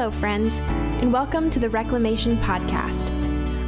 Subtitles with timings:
[0.00, 0.56] Hello, friends,
[1.02, 3.10] and welcome to the Reclamation Podcast.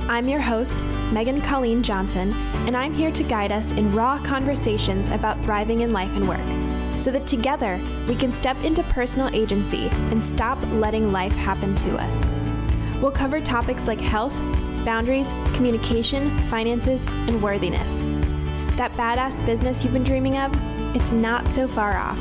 [0.09, 2.33] I'm your host, Megan Colleen Johnson,
[2.67, 6.99] and I'm here to guide us in raw conversations about thriving in life and work
[6.99, 11.99] so that together we can step into personal agency and stop letting life happen to
[11.99, 12.25] us.
[13.03, 14.33] We'll cover topics like health,
[14.87, 18.01] boundaries, communication, finances, and worthiness.
[18.79, 20.51] That badass business you've been dreaming of,
[20.97, 22.19] it's not so far off.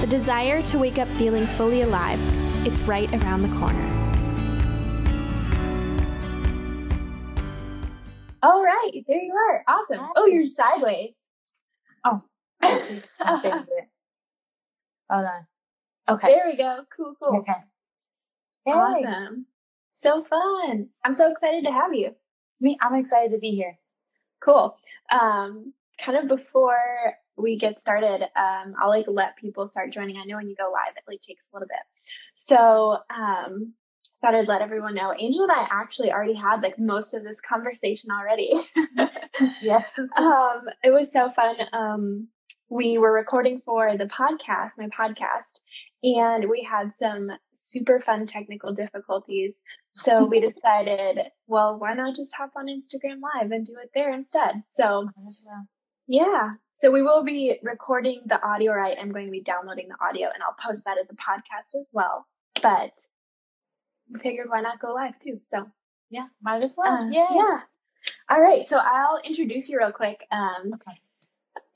[0.00, 2.20] The desire to wake up feeling fully alive
[2.66, 3.92] it's right around the corner.
[8.42, 9.62] All right, there you are.
[9.68, 10.04] Awesome.
[10.16, 11.12] Oh, you're sideways.
[12.04, 12.22] Oh,
[12.60, 13.84] I'll change it.
[15.08, 15.46] Hold on.
[16.08, 16.26] Okay.
[16.26, 16.82] There we go.
[16.96, 17.38] Cool, cool.
[17.38, 17.52] Okay.
[18.64, 18.72] Hey.
[18.72, 19.46] Awesome.
[19.94, 20.88] So fun.
[21.04, 22.16] I'm so excited to have you.
[22.60, 23.78] Me, I'm excited to be here.
[24.40, 24.76] Cool.
[25.10, 25.72] Um,
[26.04, 30.16] kind of before we get started, um, I'll like let people start joining.
[30.16, 31.78] I know when you go live, it like takes a little bit.
[32.38, 33.74] So, um,
[34.20, 35.14] thought I'd let everyone know.
[35.18, 38.52] Angel and I actually already had like most of this conversation already.
[39.62, 39.84] yes.
[40.16, 41.56] Um, it was so fun.
[41.72, 42.28] Um,
[42.68, 45.60] we were recording for the podcast, my podcast,
[46.02, 47.30] and we had some
[47.62, 49.54] super fun technical difficulties.
[49.92, 54.12] So we decided, well, why not just hop on Instagram Live and do it there
[54.12, 54.62] instead?
[54.68, 55.08] So,
[56.08, 56.54] yeah.
[56.78, 60.04] So we will be recording the audio, or I am going to be downloading the
[60.04, 62.26] audio, and I'll post that as a podcast as well.
[62.62, 62.92] But
[64.12, 65.40] we figured why not go live too?
[65.48, 65.66] So
[66.10, 66.92] yeah, might as well.
[66.92, 67.28] Uh, yeah.
[67.34, 67.58] Yeah.
[68.30, 68.68] All right.
[68.68, 70.20] So I'll introduce you real quick.
[70.30, 71.00] Um, okay.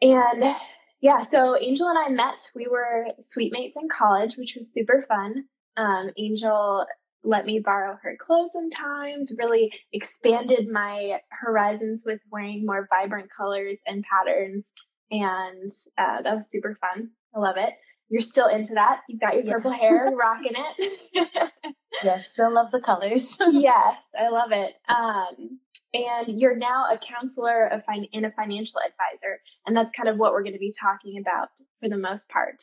[0.02, 0.54] And
[1.00, 2.50] yeah, so Angel and I met.
[2.54, 5.44] We were suite mates in college, which was super fun.
[5.76, 6.84] Um, Angel
[7.22, 13.78] let me borrow her clothes sometimes, really expanded my horizons with wearing more vibrant colors
[13.86, 14.72] and patterns.
[15.10, 17.10] And uh, that was super fun.
[17.34, 17.70] I love it.
[18.08, 19.00] You're still into that.
[19.08, 19.54] You've got your yes.
[19.54, 21.52] purple hair, rocking it.
[22.02, 23.38] yes, still love the colors.
[23.50, 24.74] yes, I love it.
[24.88, 25.60] Um,
[25.94, 29.40] and you're now a counselor of fin- and a financial advisor.
[29.66, 31.48] And that's kind of what we're going to be talking about
[31.80, 32.56] for the most part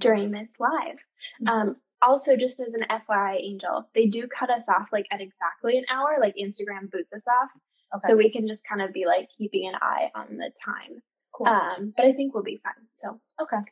[0.00, 0.98] during this live.
[1.42, 1.48] Mm-hmm.
[1.48, 5.78] Um, also, just as an FYI, Angel, they do cut us off like at exactly
[5.78, 7.50] an hour, like Instagram boots us off.
[7.96, 8.08] Okay.
[8.08, 11.02] So we can just kind of be like keeping an eye on the time.
[11.32, 11.46] Cool.
[11.46, 12.86] Um, but I think we'll be fine.
[12.96, 13.62] So, okay.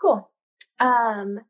[0.00, 0.30] Cool.
[0.78, 1.40] Um,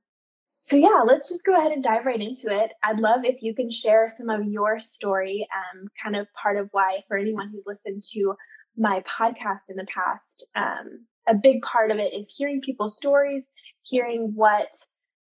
[0.64, 2.70] so yeah, let's just go ahead and dive right into it.
[2.82, 6.68] I'd love if you can share some of your story, um, kind of part of
[6.72, 8.34] why for anyone who's listened to
[8.76, 13.44] my podcast in the past, um, a big part of it is hearing people's stories,
[13.82, 14.72] hearing what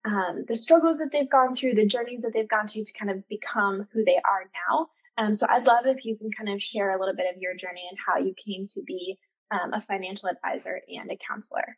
[0.04, 3.10] um, the struggles that they've gone through, the journeys that they've gone to to kind
[3.10, 4.88] of become who they are now.
[5.18, 7.54] Um, so I'd love if you can kind of share a little bit of your
[7.54, 9.18] journey and how you came to be
[9.50, 11.76] um, a financial advisor and a counselor.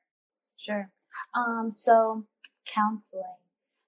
[0.56, 0.90] Sure.
[1.34, 2.24] Um, so
[2.72, 3.40] counseling,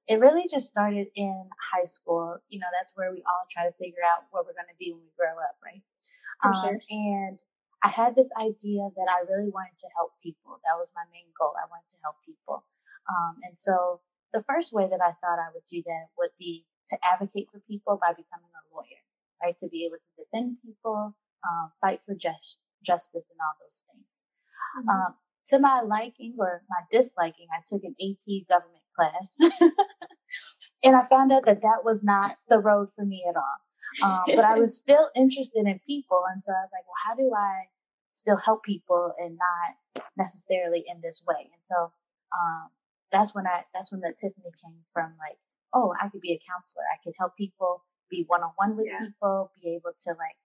[0.09, 2.37] it really just started in high school.
[2.49, 4.93] You know, that's where we all try to figure out what we're going to be
[4.93, 5.83] when we grow up, right?
[6.43, 6.78] For um, sure.
[6.91, 7.39] And
[7.83, 10.61] I had this idea that I really wanted to help people.
[10.65, 11.53] That was my main goal.
[11.56, 12.65] I wanted to help people.
[13.09, 14.00] Um, and so
[14.33, 17.61] the first way that I thought I would do that would be to advocate for
[17.69, 19.05] people by becoming a lawyer,
[19.41, 19.56] right?
[19.61, 24.06] To be able to defend people, um, fight for just, justice and all those things.
[24.78, 24.89] Mm-hmm.
[24.89, 25.15] Um,
[25.47, 29.37] to my liking or my disliking, I took an AP government class
[30.83, 33.59] and I found out that that was not the road for me at all.
[34.03, 36.23] Um, but I was still interested in people.
[36.33, 37.69] And so I was like, well, how do I
[38.12, 41.50] still help people and not necessarily in this way?
[41.53, 41.93] And so,
[42.33, 42.71] um,
[43.12, 45.39] that's when I, that's when the epiphany came from like,
[45.73, 46.83] oh, I could be a counselor.
[46.91, 48.99] I could help people be one on one with yeah.
[48.99, 50.39] people, be able to like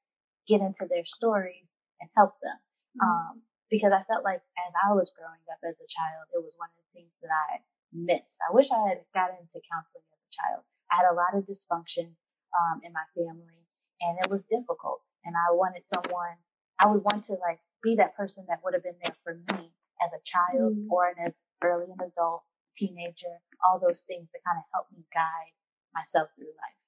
[0.48, 1.66] get into their stories
[2.00, 2.60] and help them.
[2.98, 3.06] Mm-hmm.
[3.06, 3.34] Um,
[3.70, 6.74] because I felt like as I was growing up as a child, it was one
[6.74, 7.62] of the things that I
[7.94, 8.42] missed.
[8.42, 10.62] I wish I had gotten into counseling as a child.
[10.90, 12.18] I had a lot of dysfunction,
[12.50, 13.70] um, in my family
[14.02, 15.02] and it was difficult.
[15.26, 16.40] And I wanted someone,
[16.80, 19.72] I would want to like be that person that would have been there for me
[20.00, 20.92] as a child mm-hmm.
[20.92, 21.34] or as
[21.64, 22.44] early an adult
[22.76, 25.54] teenager, all those things that kind of help me guide
[25.94, 26.80] myself through life.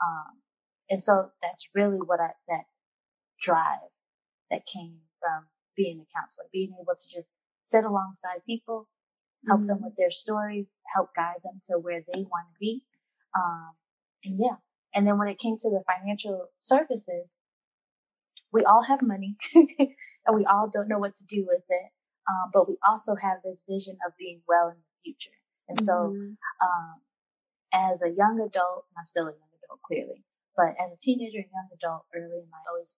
[0.00, 0.40] Um,
[0.88, 2.64] and so that's really what I, that
[3.40, 3.92] drive
[4.50, 5.46] that came from
[5.76, 7.28] being a counselor, being able to just
[7.66, 8.88] sit alongside people,
[9.46, 9.68] help mm-hmm.
[9.68, 12.82] them with their stories, help guide them to where they want to be.
[13.34, 13.72] Um,
[14.24, 14.56] and yeah.
[14.94, 17.26] And then when it came to the financial services,
[18.52, 21.90] we all have money and we all don't know what to do with it.
[22.30, 25.36] Um, but we also have this vision of being well in the future.
[25.68, 26.40] And so, mm-hmm.
[26.62, 26.94] um,
[27.72, 30.24] as a young adult, I'm still a young adult, clearly,
[30.56, 32.96] but as a teenager and young adult, early in my, I was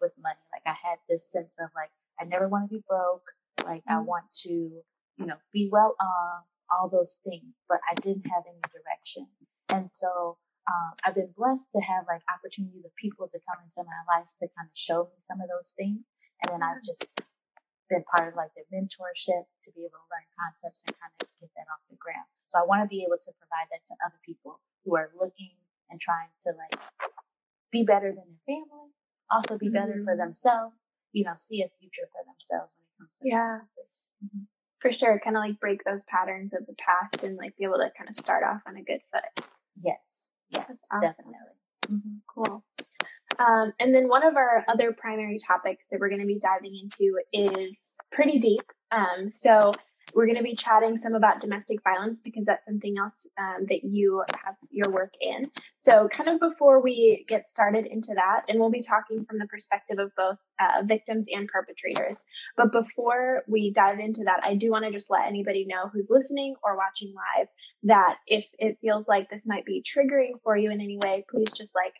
[0.00, 0.44] with money.
[0.54, 1.90] Like I had this sense of like,
[2.20, 3.26] I never want to be broke.
[3.64, 3.98] Like mm-hmm.
[3.98, 4.54] I want to,
[5.18, 6.46] you know, be well off.
[6.72, 9.28] all those things, but I didn't have any direction.
[9.68, 13.82] And so um, I've been blessed to have like opportunities of people to come into
[13.84, 16.02] my life to kind of show me some of those things.
[16.42, 17.04] And then I've just
[17.90, 21.28] been part of like the mentorship to be able to learn concepts and kind of
[21.40, 22.26] get that off the ground.
[22.48, 25.52] So I want to be able to provide that to other people who are looking
[25.92, 26.80] and trying to like
[27.68, 28.88] be better than their family,
[29.30, 30.04] also be better mm-hmm.
[30.04, 30.74] for themselves,
[31.12, 33.58] you know, see a future for themselves when it comes to yeah.
[34.24, 34.44] Mm-hmm.
[34.80, 37.78] For sure, kind of like break those patterns of the past and like be able
[37.78, 39.46] to kind of start off on a good foot.
[39.82, 39.98] Yes,
[40.50, 41.00] yes, awesome.
[41.00, 41.56] definitely.
[41.88, 42.16] Mm-hmm.
[42.34, 42.64] Cool.
[43.38, 46.78] Um, and then one of our other primary topics that we're going to be diving
[46.78, 48.62] into is pretty deep.
[48.92, 49.72] Um, so
[50.14, 53.84] we're going to be chatting some about domestic violence because that's something else um, that
[53.84, 55.50] you have your work in.
[55.78, 59.46] So, kind of before we get started into that, and we'll be talking from the
[59.46, 62.22] perspective of both uh, victims and perpetrators.
[62.56, 66.08] But before we dive into that, I do want to just let anybody know who's
[66.10, 67.48] listening or watching live
[67.84, 71.52] that if it feels like this might be triggering for you in any way, please
[71.52, 71.94] just like,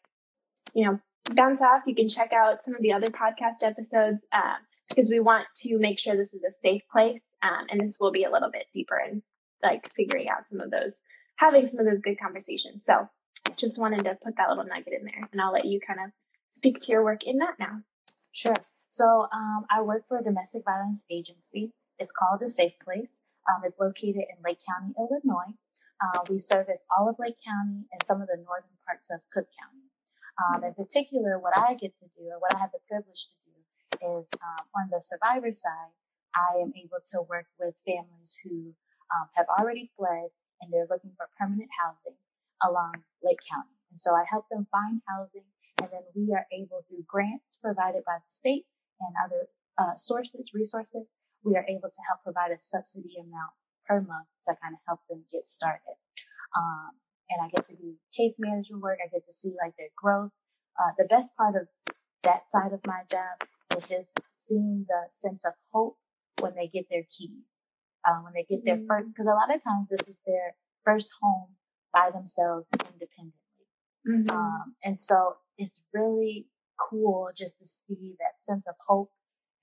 [0.72, 1.00] you know,
[1.34, 1.82] bounce off.
[1.86, 4.18] You can check out some of the other podcast episodes.
[4.32, 4.54] Uh,
[4.88, 8.10] because we want to make sure this is a safe place um, and this will
[8.10, 9.22] be a little bit deeper in
[9.62, 11.00] like figuring out some of those,
[11.36, 12.84] having some of those good conversations.
[12.86, 13.08] So
[13.56, 16.10] just wanted to put that little nugget in there and I'll let you kind of
[16.52, 17.82] speak to your work in that now.
[18.32, 18.56] Sure.
[18.90, 21.72] So um, I work for a domestic violence agency.
[21.98, 23.10] It's called The Safe Place.
[23.48, 25.52] Um, it's located in Lake County, Illinois.
[26.00, 29.46] Uh, we service all of Lake County and some of the northern parts of Cook
[29.54, 29.86] County.
[30.34, 33.36] Um, in particular, what I get to do, or what I have the privilege to
[33.46, 35.94] do, is um, on the survivor side,
[36.34, 38.74] I am able to work with families who
[39.14, 42.18] um, have already fled and they're looking for permanent housing
[42.62, 43.74] along Lake County.
[43.90, 45.46] And so I help them find housing
[45.80, 48.66] and then we are able through grants provided by the state
[49.00, 49.48] and other
[49.78, 51.06] uh, sources, resources,
[51.42, 53.52] we are able to help provide a subsidy amount
[53.86, 55.98] per month to kind of help them get started.
[56.56, 56.96] Um,
[57.28, 58.98] and I get to do case management work.
[59.04, 60.32] I get to see like their growth.
[60.78, 61.68] Uh, the best part of
[62.22, 63.44] that side of my job
[63.76, 65.98] is just seeing the sense of hope
[66.40, 67.44] when they get their keys,
[68.08, 68.86] um, when they get their mm-hmm.
[68.88, 70.54] first, because a lot of times this is their
[70.84, 71.48] first home
[71.92, 73.34] by themselves independently.
[74.06, 74.30] Mm-hmm.
[74.30, 76.46] Um, and so it's really
[76.76, 79.10] cool just to see that sense of hope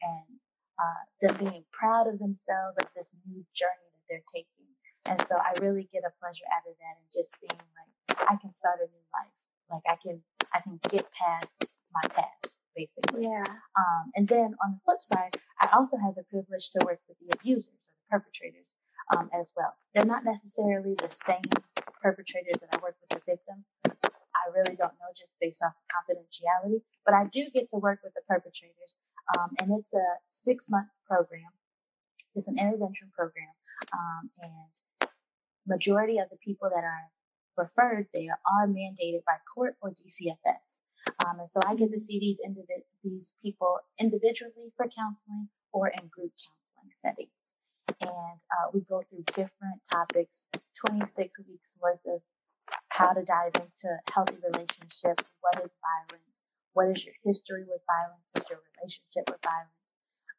[0.02, 0.40] and
[0.80, 4.48] uh, them being proud of themselves of this new journey that they're taking.
[5.06, 8.36] And so I really get a pleasure out of that and just seeing like I
[8.38, 9.36] can start a new life.
[9.70, 10.22] Like I can
[10.54, 11.54] I can get past
[11.94, 13.24] my past basically.
[13.24, 13.48] Yeah.
[13.48, 17.18] Um, and then on the flip side, I also have the privilege to work with
[17.20, 18.68] the abusers or the perpetrators
[19.16, 19.74] um, as well.
[19.94, 21.46] They're not necessarily the same
[22.02, 23.66] perpetrators that I work with the victims.
[23.86, 28.14] I really don't know just based off confidentiality, but I do get to work with
[28.14, 28.96] the perpetrators.
[29.38, 31.54] Um, and it's a six month program.
[32.36, 33.54] It's an intervention program.
[33.94, 35.10] Um, and
[35.68, 37.12] majority of the people that are
[37.58, 40.71] referred there are mandated by court or DCFS.
[41.26, 45.88] Um, and so I get to see these individ- these people individually for counseling or
[45.88, 47.42] in group counseling settings.
[48.02, 50.48] And uh, we go through different topics,
[50.86, 52.22] 26 weeks worth of
[52.90, 55.30] how to dive into healthy relationships.
[55.42, 56.32] What is violence?
[56.74, 58.24] What is your history with violence?
[58.34, 59.82] What's your relationship with violence?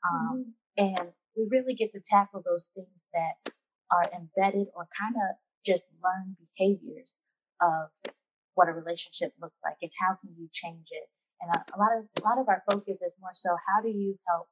[0.03, 1.01] Um, mm-hmm.
[1.03, 3.53] And we really get to tackle those things that
[3.91, 7.13] are embedded or kind of just learned behaviors
[7.61, 7.91] of
[8.55, 11.09] what a relationship looks like and how can you change it.
[11.41, 13.89] And a, a lot of a lot of our focus is more so how do
[13.89, 14.49] you help?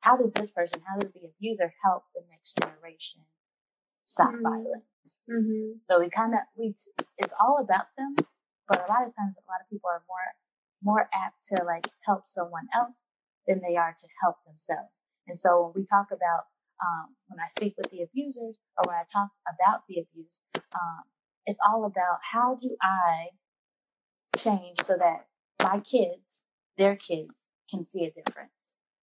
[0.00, 3.22] How does this person, how does the abuser help the next generation
[4.06, 4.42] stop mm-hmm.
[4.42, 4.86] violence?
[5.28, 5.82] Mm-hmm.
[5.90, 6.74] So we kind of we
[7.18, 8.14] it's all about them,
[8.68, 10.28] but a lot of times a lot of people are more
[10.82, 12.94] more apt to like help someone else
[13.46, 14.94] than they are to help themselves.
[15.26, 16.46] And so when we talk about
[16.78, 21.02] um, when I speak with the abusers or when I talk about the abuse, um,
[21.46, 23.28] it's all about how do I
[24.36, 25.26] change so that
[25.62, 26.42] my kids,
[26.76, 27.30] their kids,
[27.70, 28.50] can see a difference.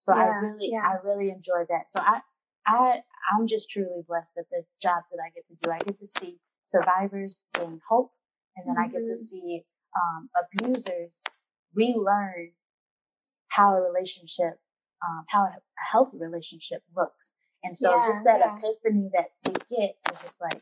[0.01, 0.81] So yeah, I really, yeah.
[0.85, 1.85] I really enjoy that.
[1.89, 2.19] So I,
[2.65, 2.99] I,
[3.33, 6.07] I'm just truly blessed that the job that I get to do, I get to
[6.07, 8.11] see survivors gain hope,
[8.55, 8.83] and then mm-hmm.
[8.83, 9.21] I get to mm-hmm.
[9.21, 9.63] see
[9.95, 11.21] um, abusers
[11.73, 12.51] relearn
[13.47, 14.59] how a relationship,
[15.05, 15.55] um, how a
[15.91, 17.33] healthy relationship looks.
[17.63, 20.61] And so yeah, just that epiphany that they get is just like,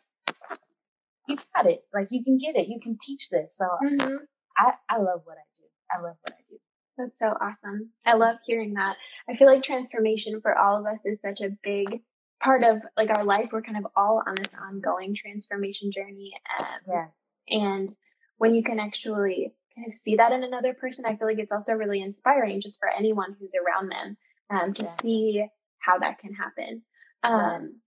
[1.32, 1.84] you got it.
[1.94, 2.68] Like you can get it.
[2.68, 3.52] You can teach this.
[3.56, 4.16] So mm-hmm.
[4.58, 5.66] I, I love what I do.
[5.92, 6.58] I love what I do.
[6.98, 7.90] That's so awesome.
[8.06, 8.96] I love hearing that.
[9.30, 12.02] I feel like transformation for all of us is such a big
[12.44, 13.50] part of like our life.
[13.52, 16.34] We're kind of all on this ongoing transformation journey.
[16.60, 17.08] Um, yeah.
[17.50, 17.90] And
[18.38, 21.54] when you can actually kind of see that in another person, I feel like it's
[21.54, 24.18] also really inspiring just for anyone who's around them
[24.50, 24.90] um, to yeah.
[25.02, 25.46] see
[25.80, 26.84] how that can happen.
[27.24, 27.82] Um,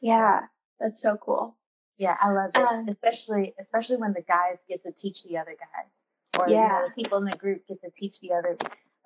[0.00, 0.40] yeah.
[0.80, 1.56] That's so cool.
[1.98, 2.60] Yeah, I love it.
[2.60, 6.04] Um, especially especially when the guys get to teach the other guys.
[6.38, 6.62] Or yeah.
[6.62, 8.56] you know, the people in the group get to teach the other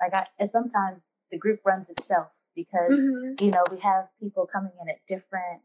[0.01, 3.45] like I and sometimes the group runs itself because mm-hmm.
[3.45, 5.63] you know, we have people coming in at different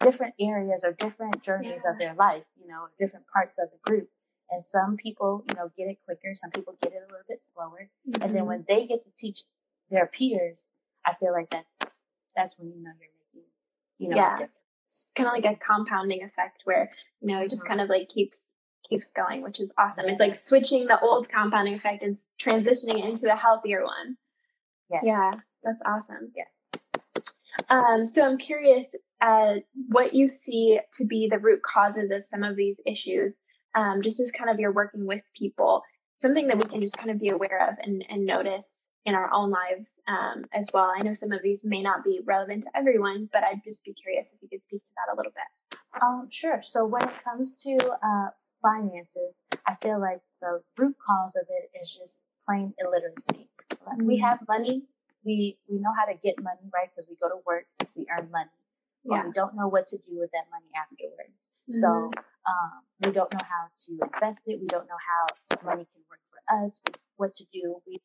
[0.00, 1.90] different areas or different journeys yeah.
[1.90, 4.08] of their life, you know, different parts of the group.
[4.50, 7.42] And some people, you know, get it quicker, some people get it a little bit
[7.52, 7.90] slower.
[8.08, 8.22] Mm-hmm.
[8.22, 8.48] And then mm-hmm.
[8.48, 9.42] when they get to teach
[9.90, 10.64] their peers,
[11.04, 11.92] I feel like that's
[12.36, 13.50] that's when you know you're making,
[13.98, 14.46] you know, yeah.
[15.14, 17.68] Kind of like a compounding effect where, you know, it just mm-hmm.
[17.68, 18.44] kind of like keeps
[18.88, 20.06] keeps going, which is awesome.
[20.06, 24.16] It's like switching the old compounding effect and transitioning it into a healthier one.
[24.90, 25.00] Yeah.
[25.02, 25.32] Yeah.
[25.64, 26.32] That's awesome.
[26.36, 26.44] Yeah.
[27.68, 28.86] Um, so I'm curious
[29.20, 29.54] uh,
[29.88, 33.38] what you see to be the root causes of some of these issues,
[33.74, 35.82] um, just as kind of you're working with people,
[36.18, 39.32] something that we can just kind of be aware of and, and notice in our
[39.32, 40.92] own lives um, as well.
[40.94, 43.94] I know some of these may not be relevant to everyone, but I'd just be
[43.94, 45.78] curious if you could speak to that a little bit.
[46.02, 46.60] Um, sure.
[46.62, 48.28] So when it comes to uh,
[48.60, 53.48] finances, I feel like the root cause of it is just plain illiteracy.
[53.72, 54.06] Mm-hmm.
[54.06, 54.82] We have money,
[55.24, 56.90] we we know how to get money, right?
[56.90, 58.50] Because we go to work, we earn money,
[59.04, 59.26] but yeah.
[59.26, 61.30] we don't know what to do with that money afterwards.
[61.70, 61.78] Mm-hmm.
[61.78, 62.10] So
[62.46, 64.58] um, we don't know how to invest it.
[64.60, 66.80] We don't know how money can work for us.
[67.16, 67.80] What to do?
[67.86, 68.00] We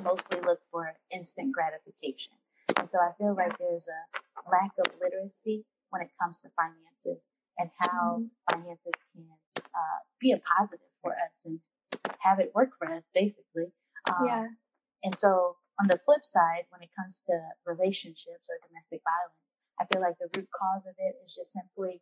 [0.00, 2.32] mostly look for instant gratification.
[2.76, 4.00] And so I feel like there's a
[4.48, 7.20] lack of literacy when it comes to finances
[7.58, 8.32] and how mm-hmm.
[8.48, 11.60] finances can uh, be a positive for us and
[12.20, 13.74] have it work for us, basically.
[14.08, 14.46] Um, yeah.
[15.04, 17.34] And so on the flip side, when it comes to
[17.66, 19.42] relationships or domestic violence,
[19.80, 22.00] I feel like the root cause of it is just simply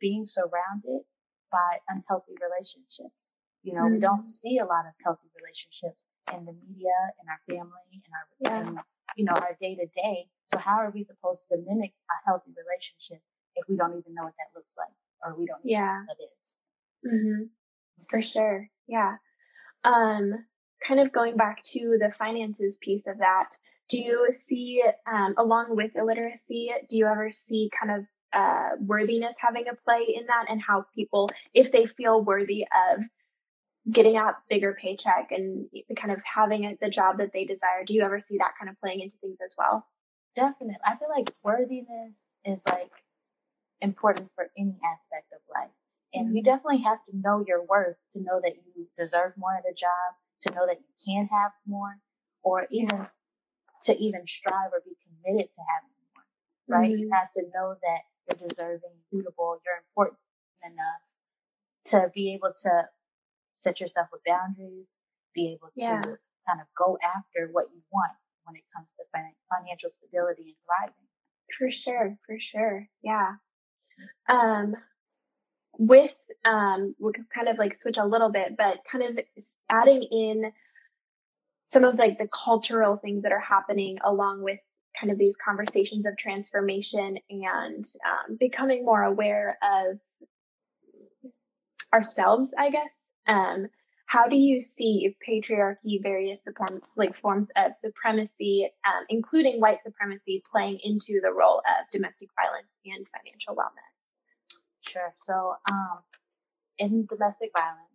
[0.00, 1.04] being surrounded
[1.50, 3.16] by unhealthy relationships.
[3.62, 3.98] You know, mm-hmm.
[3.98, 8.50] we don't see a lot of healthy relationships in the media, in our family, in
[8.50, 8.82] our, yeah.
[9.16, 10.26] you know, our day to day.
[10.52, 13.22] So how are we supposed to mimic a healthy relationship
[13.56, 14.94] if we don't even know what that looks like
[15.24, 15.80] or we don't yeah.
[15.80, 16.56] know what that is?
[17.06, 17.42] Mm-hmm.
[18.10, 18.68] For sure.
[18.86, 19.16] Yeah.
[19.84, 20.44] Um,
[20.86, 23.50] kind of going back to the finances piece of that,
[23.88, 29.38] do you see, um, along with illiteracy, do you ever see kind of uh, worthiness
[29.40, 33.00] having a play in that and how people, if they feel worthy of
[33.90, 35.66] getting a bigger paycheck and
[35.96, 37.84] kind of having a, the job that they desire.
[37.86, 39.86] Do you ever see that kind of playing into things as well?
[40.36, 40.76] Definitely.
[40.84, 42.12] I feel like worthiness
[42.44, 42.90] is like
[43.80, 45.70] important for any aspect of life.
[46.12, 46.36] And mm-hmm.
[46.36, 49.74] you definitely have to know your worth to know that you deserve more at a
[49.74, 51.98] job, to know that you can have more,
[52.42, 53.06] or even
[53.84, 56.78] to even strive or be committed to having more.
[56.78, 56.90] Right?
[56.90, 56.98] Mm-hmm.
[56.98, 60.18] You have to know that you're deserving, suitable, you're important
[60.62, 61.02] enough
[61.86, 62.88] to be able to
[63.58, 64.86] set yourself with boundaries,
[65.34, 66.00] be able yeah.
[66.00, 68.12] to kind of go after what you want
[68.44, 69.04] when it comes to
[69.54, 70.94] financial stability and thriving.
[71.58, 72.86] For sure, for sure.
[73.02, 73.32] Yeah.
[74.28, 74.74] Um,
[75.78, 79.24] with, um, we could kind of like switch a little bit, but kind of
[79.70, 80.52] adding in
[81.66, 84.58] some of like the cultural things that are happening along with
[84.98, 89.98] kind of these conversations of transformation and um, becoming more aware of
[91.92, 93.68] ourselves, I guess, um,
[94.06, 100.42] how do you see patriarchy, various form, like forms of supremacy, um, including white supremacy,
[100.50, 103.92] playing into the role of domestic violence and financial wellness?
[104.80, 105.14] Sure.
[105.24, 106.00] So, um,
[106.78, 107.92] in domestic violence,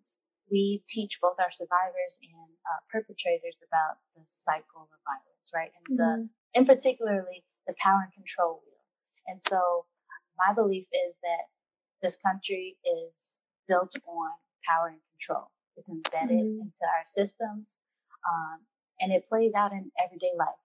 [0.52, 5.74] we teach both our survivors and uh, perpetrators about the cycle of violence, right?
[5.74, 6.22] And mm-hmm.
[6.22, 8.86] the, in particularly, the power and control wheel.
[9.26, 9.90] And so,
[10.38, 11.50] my belief is that
[12.04, 13.14] this country is
[13.68, 14.30] built on
[14.62, 15.52] power and control.
[15.76, 16.70] It's embedded mm-hmm.
[16.70, 17.78] into our systems,
[18.28, 18.60] um,
[19.00, 20.62] and it plays out in everyday life.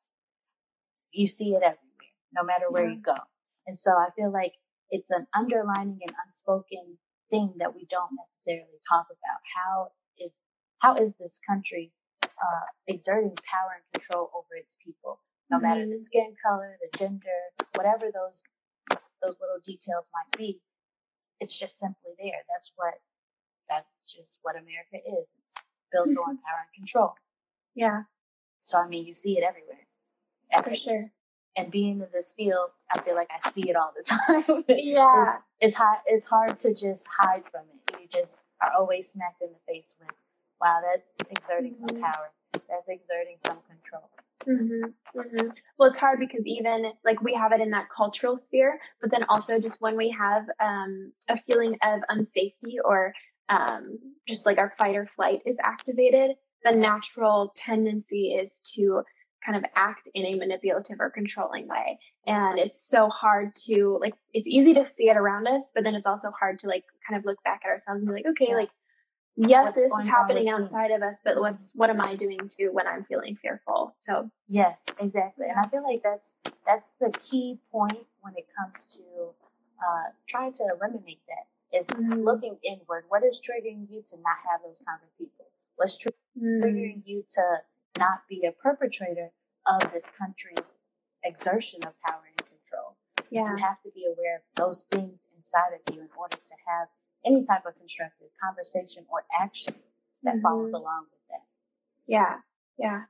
[1.13, 2.97] You see it everywhere, no matter where yeah.
[2.97, 3.17] you go.
[3.67, 4.53] And so I feel like
[4.91, 6.99] it's an underlining and unspoken
[7.31, 9.41] thing that we don't necessarily talk about.
[9.57, 9.89] How
[10.19, 10.33] is
[10.81, 15.97] how is this country uh, exerting power and control over its people, no matter the
[15.97, 16.03] mm-hmm.
[16.03, 17.41] skin color, the gender,
[17.75, 18.43] whatever those
[19.23, 20.61] those little details might be.
[21.41, 22.45] It's just simply there.
[22.49, 22.95] That's what
[24.09, 25.27] just what America is.
[25.39, 25.55] It's
[25.93, 26.15] built on
[26.47, 27.15] power and control.
[27.75, 28.03] Yeah.
[28.65, 29.87] So I mean, you see it everywhere.
[30.53, 30.77] everywhere.
[30.77, 31.13] For sure.
[31.57, 34.05] And being in this field, I feel like I see it all the
[34.47, 34.65] time.
[34.69, 35.37] yeah.
[35.61, 35.99] It's, it's hard.
[36.07, 38.01] It's hard to just hide from it.
[38.01, 40.11] You just are always smacked in the face with,
[40.61, 41.89] "Wow, that's exerting mm-hmm.
[41.89, 42.31] some power.
[42.53, 44.11] That's exerting some control."
[44.47, 45.49] Mm-hmm, mm-hmm.
[45.79, 49.25] Well, it's hard because even like we have it in that cultural sphere, but then
[49.29, 53.13] also just when we have um, a feeling of unsafety or
[53.49, 59.03] um, just like our fight or flight is activated, the natural tendency is to
[59.45, 61.99] kind of act in a manipulative or controlling way.
[62.27, 65.95] And it's so hard to like, it's easy to see it around us, but then
[65.95, 68.49] it's also hard to like kind of look back at ourselves and be like, okay,
[68.51, 68.57] yeah.
[68.57, 68.71] like,
[69.37, 72.71] yes, what's this is happening outside of us, but what's, what am I doing too
[72.73, 73.95] when I'm feeling fearful?
[73.99, 74.31] So.
[74.49, 75.47] Yes, exactly.
[75.49, 76.29] And I feel like that's,
[76.67, 79.01] that's the key point when it comes to,
[79.79, 83.05] uh, trying to eliminate that is looking inward.
[83.09, 85.47] What is triggering you to not have those kinds of people?
[85.77, 86.65] What's tr- mm-hmm.
[86.65, 87.43] triggering you to
[87.99, 89.31] not be a perpetrator
[89.67, 90.65] of this country's
[91.25, 92.97] exertion of power and control.
[93.31, 93.45] Yeah.
[93.51, 96.89] You have to be aware of those things inside of you in order to have
[97.25, 99.75] any type of constructive conversation or action
[100.23, 100.43] that mm-hmm.
[100.43, 101.45] follows along with that.
[102.07, 102.37] Yeah.
[102.79, 103.03] Yeah.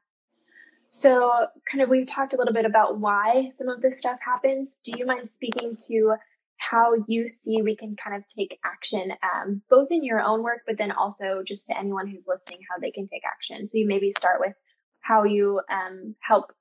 [0.91, 1.31] So,
[1.71, 4.77] kind of, we've talked a little bit about why some of this stuff happens.
[4.85, 6.15] Do you mind speaking to
[6.59, 10.63] how you see we can kind of take action, um, both in your own work,
[10.67, 13.67] but then also just to anyone who's listening, how they can take action?
[13.67, 14.55] So, you maybe start with
[15.01, 16.53] how you um, help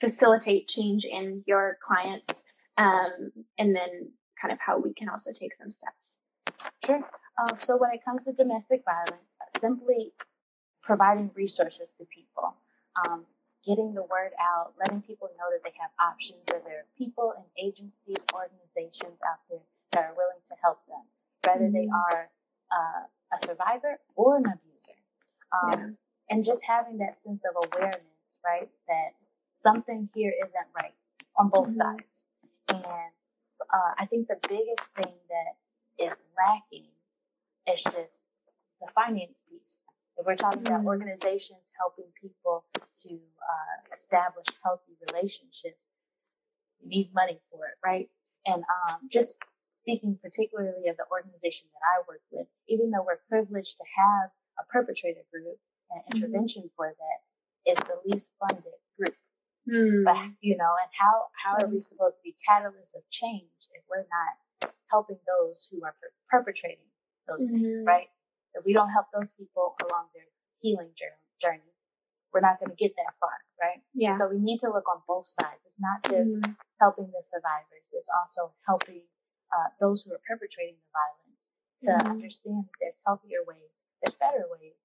[0.00, 2.42] facilitate change in your clients,
[2.76, 6.12] um, and then kind of how we can also take some steps.
[6.84, 7.02] Sure.
[7.40, 9.22] Um, so when it comes to domestic violence,
[9.58, 10.12] simply
[10.82, 12.56] providing resources to people,
[13.06, 13.26] um,
[13.68, 17.36] getting the word out, letting people know that they have options, that there are people
[17.36, 19.60] and agencies, organizations out there
[19.92, 21.04] that are willing to help them,
[21.44, 21.84] whether mm-hmm.
[21.84, 22.32] they are
[22.72, 23.04] uh,
[23.36, 24.96] a survivor or an abuser.
[25.52, 28.02] Um, yeah and just having that sense of awareness,
[28.44, 28.68] right?
[28.86, 29.14] That
[29.62, 30.94] something here isn't right
[31.38, 31.80] on both mm-hmm.
[31.80, 32.24] sides.
[32.68, 33.12] And
[33.72, 36.88] uh, I think the biggest thing that is lacking
[37.72, 38.24] is just
[38.80, 39.78] the finance piece.
[40.16, 40.74] If we're talking mm-hmm.
[40.74, 42.64] about organizations helping people
[43.06, 45.80] to uh, establish healthy relationships,
[46.80, 48.10] you need money for it, right?
[48.46, 49.36] And um, just
[49.82, 54.30] speaking particularly of the organization that I work with, even though we're privileged to have
[54.60, 55.56] a perpetrator group,
[55.90, 56.16] and mm-hmm.
[56.18, 56.76] intervention mm-hmm.
[56.76, 57.18] for that
[57.64, 59.16] is the least funded group.
[59.68, 60.04] Mm.
[60.04, 63.84] But you know, and how how are we supposed to be catalysts of change if
[63.88, 66.88] we're not helping those who are per- perpetrating
[67.28, 67.60] those mm-hmm.
[67.60, 68.08] things, right?
[68.54, 70.24] If we don't help those people along their
[70.60, 70.92] healing
[71.40, 71.67] journey,
[72.32, 73.80] we're not going to get that far, right?
[73.94, 74.14] Yeah.
[74.14, 75.64] So we need to look on both sides.
[75.64, 76.56] It's not just mm-hmm.
[76.80, 79.08] helping the survivors; it's also helping
[79.52, 81.38] uh, those who are perpetrating the violence
[81.84, 82.12] to mm-hmm.
[82.18, 84.76] understand that there's healthier ways, there's better ways,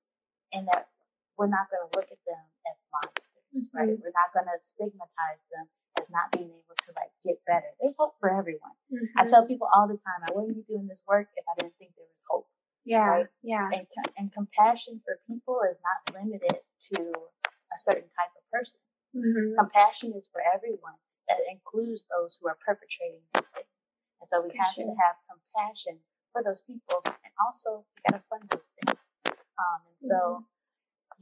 [0.54, 0.94] and that
[1.36, 3.74] we're not going to look at them as monsters, mm-hmm.
[3.74, 3.98] right?
[3.98, 7.74] We're not going to stigmatize them as not being able to like get better.
[7.82, 8.78] There's hope for everyone.
[8.94, 9.18] Mm-hmm.
[9.18, 11.76] I tell people all the time, I wouldn't be doing this work if I didn't
[11.82, 12.48] think there was hope.
[12.86, 13.24] Yeah.
[13.24, 13.28] Right?
[13.41, 13.69] Yeah.
[13.72, 16.60] And, and compassion for people is not limited
[16.93, 18.82] to a certain type of person.
[19.15, 19.56] Mm-hmm.
[19.58, 21.00] Compassion is for everyone.
[21.30, 23.72] That includes those who are perpetrating these things.
[24.19, 24.86] And so we for have sure.
[24.86, 26.00] to have compassion
[26.34, 29.00] for those people and also we gotta fund those things.
[29.28, 30.54] Um, and so mm-hmm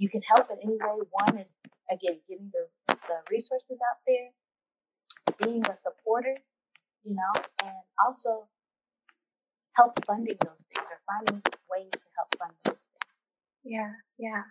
[0.02, 1.06] you can help in any way.
[1.12, 1.48] One is
[1.90, 4.34] again getting the, the resources out there,
[5.44, 6.38] being a supporter,
[7.04, 8.48] you know, and also
[9.82, 13.64] help funding those things or finding ways to help fund those things.
[13.64, 14.44] Yeah, yeah.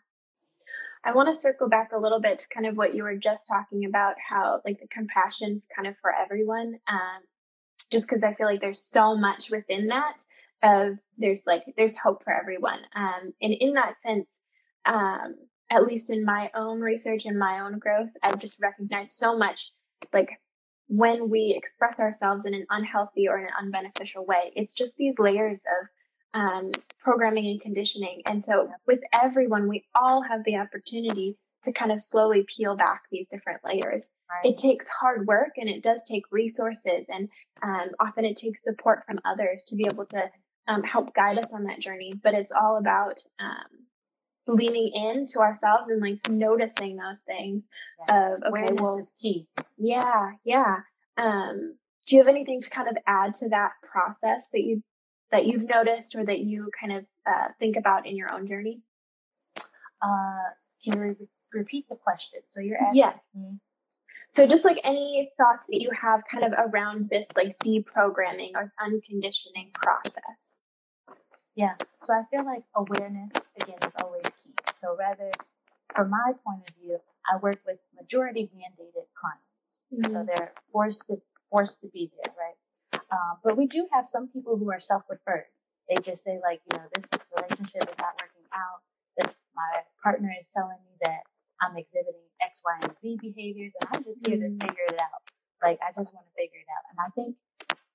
[1.04, 3.46] I want to circle back a little bit to kind of what you were just
[3.48, 6.78] talking about, how like the compassion kind of for everyone.
[6.88, 7.22] Um,
[7.90, 10.18] just because I feel like there's so much within that
[10.62, 12.80] of there's like there's hope for everyone.
[12.94, 14.28] Um, and in that sense,
[14.84, 15.36] um,
[15.70, 19.72] at least in my own research and my own growth, I've just recognized so much
[20.12, 20.30] like
[20.90, 25.20] when we express ourselves in an unhealthy or in an unbeneficial way, it's just these
[25.20, 28.22] layers of um, programming and conditioning.
[28.26, 33.02] And so with everyone, we all have the opportunity to kind of slowly peel back
[33.12, 34.08] these different layers.
[34.28, 34.50] Right.
[34.50, 37.28] It takes hard work and it does take resources and
[37.62, 40.28] um, often it takes support from others to be able to
[40.66, 42.14] um, help guide us on that journey.
[42.20, 43.79] But it's all about um,
[44.54, 48.08] leaning into ourselves and like noticing those things yes.
[48.10, 49.46] of okay, Awareness well, is key.
[49.78, 50.76] Yeah, yeah.
[51.16, 54.82] Um, do you have anything to kind of add to that process that you
[55.30, 58.80] that you've noticed or that you kind of uh, think about in your own journey?
[60.02, 60.50] Uh,
[60.82, 62.40] can you re- repeat the question?
[62.50, 63.18] So you're asking yes.
[63.34, 63.58] Me.
[64.30, 68.72] So just like any thoughts that you have kind of around this like deprogramming or
[68.80, 70.60] unconditioning process.
[71.56, 71.74] Yeah.
[72.04, 74.22] So I feel like awareness, again, is always.
[74.78, 75.30] So rather,
[75.94, 76.98] from my point of view,
[77.30, 79.50] I work with majority mandated clients.
[79.92, 80.12] Mm-hmm.
[80.12, 81.20] So they're forced to,
[81.50, 82.58] forced to be there, right?
[83.10, 85.50] Um, but we do have some people who are self-referred.
[85.88, 88.80] They just say like, you know, this relationship is not working out.
[89.18, 91.26] This, my partner is telling me that
[91.60, 94.58] I'm exhibiting X, Y, and Z behaviors and I'm just here mm-hmm.
[94.58, 95.22] to figure it out.
[95.62, 96.84] Like, I just want to figure it out.
[96.88, 97.36] And I think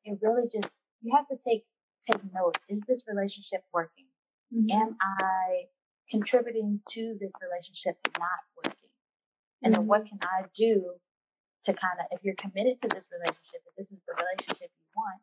[0.04, 0.70] it really just,
[1.02, 1.64] you have to take
[2.06, 2.58] take note.
[2.70, 4.06] Is this relationship working?
[4.54, 4.70] Mm-hmm.
[4.70, 5.66] Am I
[6.10, 8.90] contributing to this relationship not working?
[9.64, 10.94] And then what can I do
[11.66, 14.88] to kind of, if you're committed to this relationship, if this is the relationship you
[14.96, 15.22] want,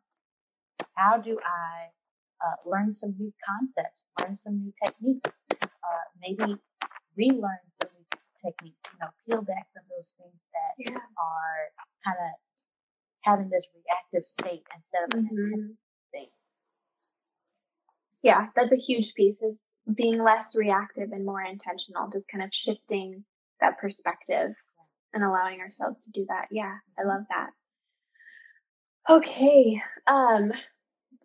[0.95, 1.91] how do I
[2.43, 5.31] uh, learn some new concepts, learn some new techniques,
[5.63, 6.59] uh, maybe
[7.15, 8.05] relearn some new
[8.43, 10.99] techniques, you know, peel back some of those things that yeah.
[10.99, 11.71] are
[12.03, 12.31] kind of
[13.21, 15.71] having this reactive state instead of an mm-hmm.
[16.09, 16.31] state.
[18.21, 19.55] Yeah, that's a huge piece is
[19.91, 23.23] being less reactive and more intentional, just kind of shifting
[23.59, 24.51] that perspective
[25.13, 26.47] and allowing ourselves to do that.
[26.51, 27.49] Yeah, I love that.
[29.09, 29.81] Okay.
[30.07, 30.51] Um,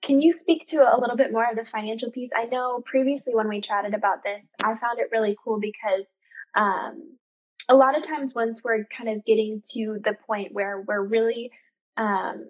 [0.03, 2.31] can you speak to a little bit more of the financial piece?
[2.37, 6.07] I know previously when we chatted about this, I found it really cool because
[6.57, 7.17] um,
[7.69, 11.51] a lot of times once we're kind of getting to the point where we're really
[11.97, 12.47] um,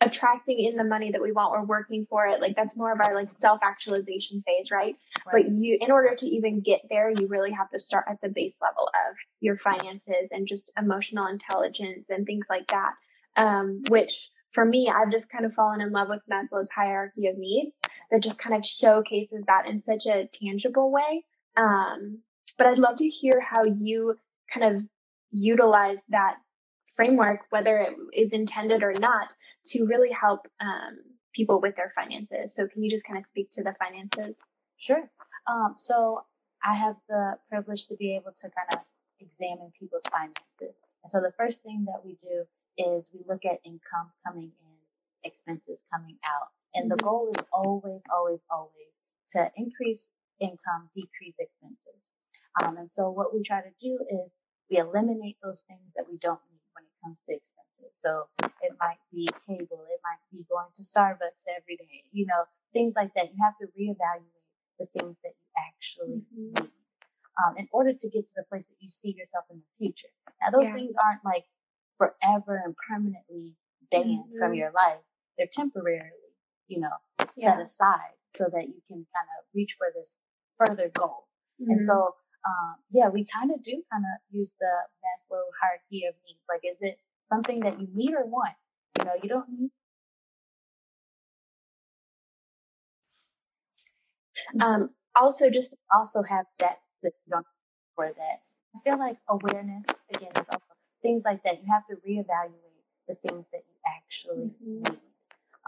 [0.00, 2.40] attracting in the money that we want, we're working for it.
[2.40, 4.96] Like that's more of our like self actualization phase, right?
[5.26, 5.44] right?
[5.44, 8.28] But you, in order to even get there, you really have to start at the
[8.28, 12.92] base level of your finances and just emotional intelligence and things like that.
[13.36, 17.38] Um, which for me, I've just kind of fallen in love with Maslow's hierarchy of
[17.38, 17.72] needs
[18.10, 21.24] that just kind of showcases that in such a tangible way.
[21.56, 22.20] Um,
[22.58, 24.16] but I'd love to hear how you
[24.52, 24.82] kind of
[25.30, 26.36] utilize that
[27.00, 29.34] framework, whether it is intended or not,
[29.66, 30.98] to really help um,
[31.34, 32.54] people with their finances.
[32.54, 34.36] So, can you just kind of speak to the finances?
[34.78, 35.10] Sure.
[35.50, 36.24] Um, so,
[36.64, 38.78] I have the privilege to be able to kind of
[39.18, 40.76] examine people's finances.
[41.02, 42.44] And so, the first thing that we do
[42.76, 44.76] is we look at income coming in,
[45.24, 46.48] expenses coming out.
[46.74, 47.06] And the mm-hmm.
[47.06, 48.92] goal is always, always, always
[49.32, 50.08] to increase
[50.40, 52.00] income, decrease expenses.
[52.62, 54.30] Um, and so what we try to do is
[54.70, 56.59] we eliminate those things that we don't need
[57.02, 57.92] comes to expenses.
[58.00, 58.28] So
[58.62, 62.94] it might be cable, it might be going to Starbucks every day, you know, things
[62.96, 63.32] like that.
[63.32, 66.64] You have to reevaluate the things that you actually mm-hmm.
[66.64, 66.72] need.
[67.40, 70.12] Um, in order to get to the place that you see yourself in the future.
[70.42, 70.74] Now, those yeah.
[70.74, 71.44] things aren't like
[71.96, 73.56] forever and permanently
[73.90, 74.38] banned mm-hmm.
[74.38, 75.00] from your life.
[75.38, 76.36] They're temporarily,
[76.68, 77.00] you know,
[77.36, 77.56] yeah.
[77.56, 80.16] set aside so that you can kind of reach for this
[80.58, 81.28] further goal.
[81.60, 81.70] Mm-hmm.
[81.70, 84.72] And so, um, yeah, we kind of do kind of use the
[85.04, 86.40] Maslow hierarchy of needs.
[86.48, 86.98] Like, is it
[87.28, 88.54] something that you need or want?
[88.98, 89.70] You know, you don't need.
[94.60, 97.46] Um, also, just also have that that you don't
[97.94, 98.42] for that.
[98.74, 101.62] I feel like awareness again is also things like that.
[101.62, 102.70] You have to reevaluate
[103.06, 104.82] the things that you actually mm-hmm.
[104.82, 105.00] need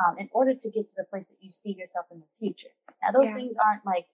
[0.04, 2.72] um, in order to get to the place that you see yourself in the future.
[3.02, 3.34] Now, those yeah.
[3.34, 4.06] things aren't like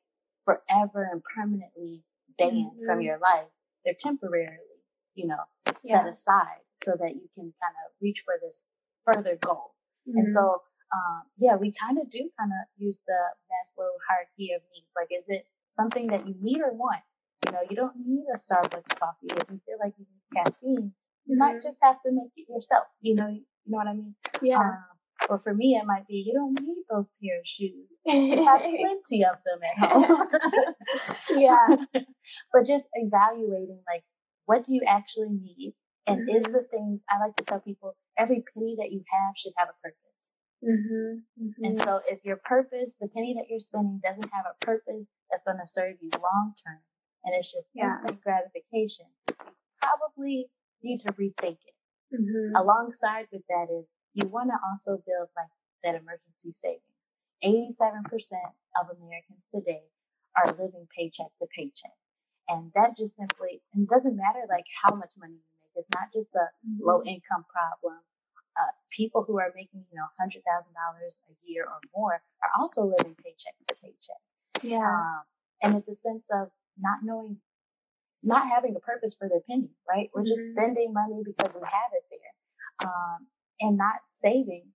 [0.44, 2.02] forever and permanently
[2.38, 2.84] banned mm-hmm.
[2.86, 3.48] from your life.
[3.84, 4.82] They're temporarily,
[5.14, 5.42] you know,
[5.82, 6.02] yeah.
[6.02, 8.64] set aside so that you can kind of reach for this
[9.04, 9.74] further goal.
[10.08, 10.18] Mm-hmm.
[10.18, 13.20] And so, um, yeah, we kind of do kind of use the
[13.50, 14.88] Maslow hierarchy of needs.
[14.96, 17.02] Like, is it something that you need or want?
[17.46, 20.92] You know, you don't need a Starbucks coffee if you feel like you need caffeine.
[21.26, 21.38] You mm-hmm.
[21.38, 22.84] might just have to make it yourself.
[23.00, 24.14] You know, you know what I mean?
[24.42, 24.58] Yeah.
[24.58, 24.97] Um,
[25.28, 27.88] or for me, it might be you don't need those pair of shoes.
[28.06, 30.28] You have plenty of them at home.
[31.30, 31.76] yeah.
[32.52, 34.04] but just evaluating like
[34.46, 35.74] what do you actually need,
[36.06, 36.36] and mm-hmm.
[36.36, 39.68] is the things I like to tell people every penny that you have should have
[39.68, 40.08] a purpose.
[40.64, 41.44] Mm-hmm.
[41.44, 41.64] Mm-hmm.
[41.64, 45.44] And so, if your purpose, the penny that you're spending, doesn't have a purpose that's
[45.44, 46.80] going to serve you long term,
[47.24, 48.00] and it's just yeah.
[48.00, 49.36] instant gratification, you
[49.82, 50.46] probably
[50.82, 51.76] need to rethink it.
[52.14, 52.56] Mm-hmm.
[52.56, 55.52] Alongside with that is you want to also build like
[55.84, 56.82] that emergency savings.
[57.44, 58.10] 87%
[58.80, 59.86] of Americans today
[60.34, 61.94] are living paycheck to paycheck.
[62.48, 65.84] And that just simply, and doesn't matter like how much money you make.
[65.84, 66.82] It's not just a mm-hmm.
[66.82, 68.00] low income problem.
[68.58, 73.14] Uh, people who are making, you know, $100,000 a year or more are also living
[73.22, 74.22] paycheck to paycheck.
[74.64, 74.82] Yeah.
[74.82, 75.22] Um,
[75.62, 76.48] and it's a sense of
[76.80, 77.38] not knowing
[78.22, 80.10] not having a purpose for their penny, right?
[80.12, 80.58] We're just mm-hmm.
[80.58, 83.26] spending money because we have it there, um,
[83.60, 84.66] and not saving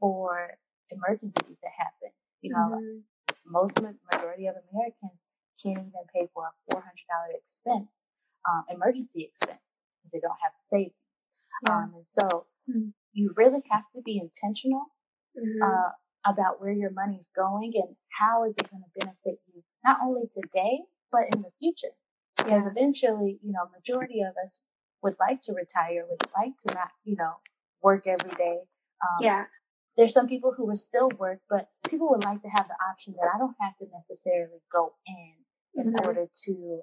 [0.00, 0.58] for
[0.90, 2.10] emergencies that happen.
[2.40, 2.98] You know, mm-hmm.
[3.44, 5.18] most majority of Americans
[5.62, 7.90] can't even pay for a four hundred dollar expense,
[8.48, 9.58] um, emergency expense,
[9.98, 10.94] because they don't have savings.
[11.66, 11.76] Yeah.
[11.76, 12.90] Um, and so mm-hmm.
[13.12, 14.86] you really have to be intentional
[15.36, 15.62] mm-hmm.
[15.62, 15.90] uh,
[16.30, 19.98] about where your money is going and how is it going to benefit you not
[20.02, 20.78] only today
[21.10, 21.94] but in the future.
[22.36, 24.60] Because eventually, you know, majority of us
[25.02, 27.34] would like to retire, would like to not, you know,
[27.82, 28.58] work every day.
[29.02, 29.44] Um, yeah.
[29.96, 33.14] There's some people who will still work, but people would like to have the option
[33.18, 35.34] that I don't have to necessarily go in
[35.74, 36.06] in mm-hmm.
[36.06, 36.80] order to,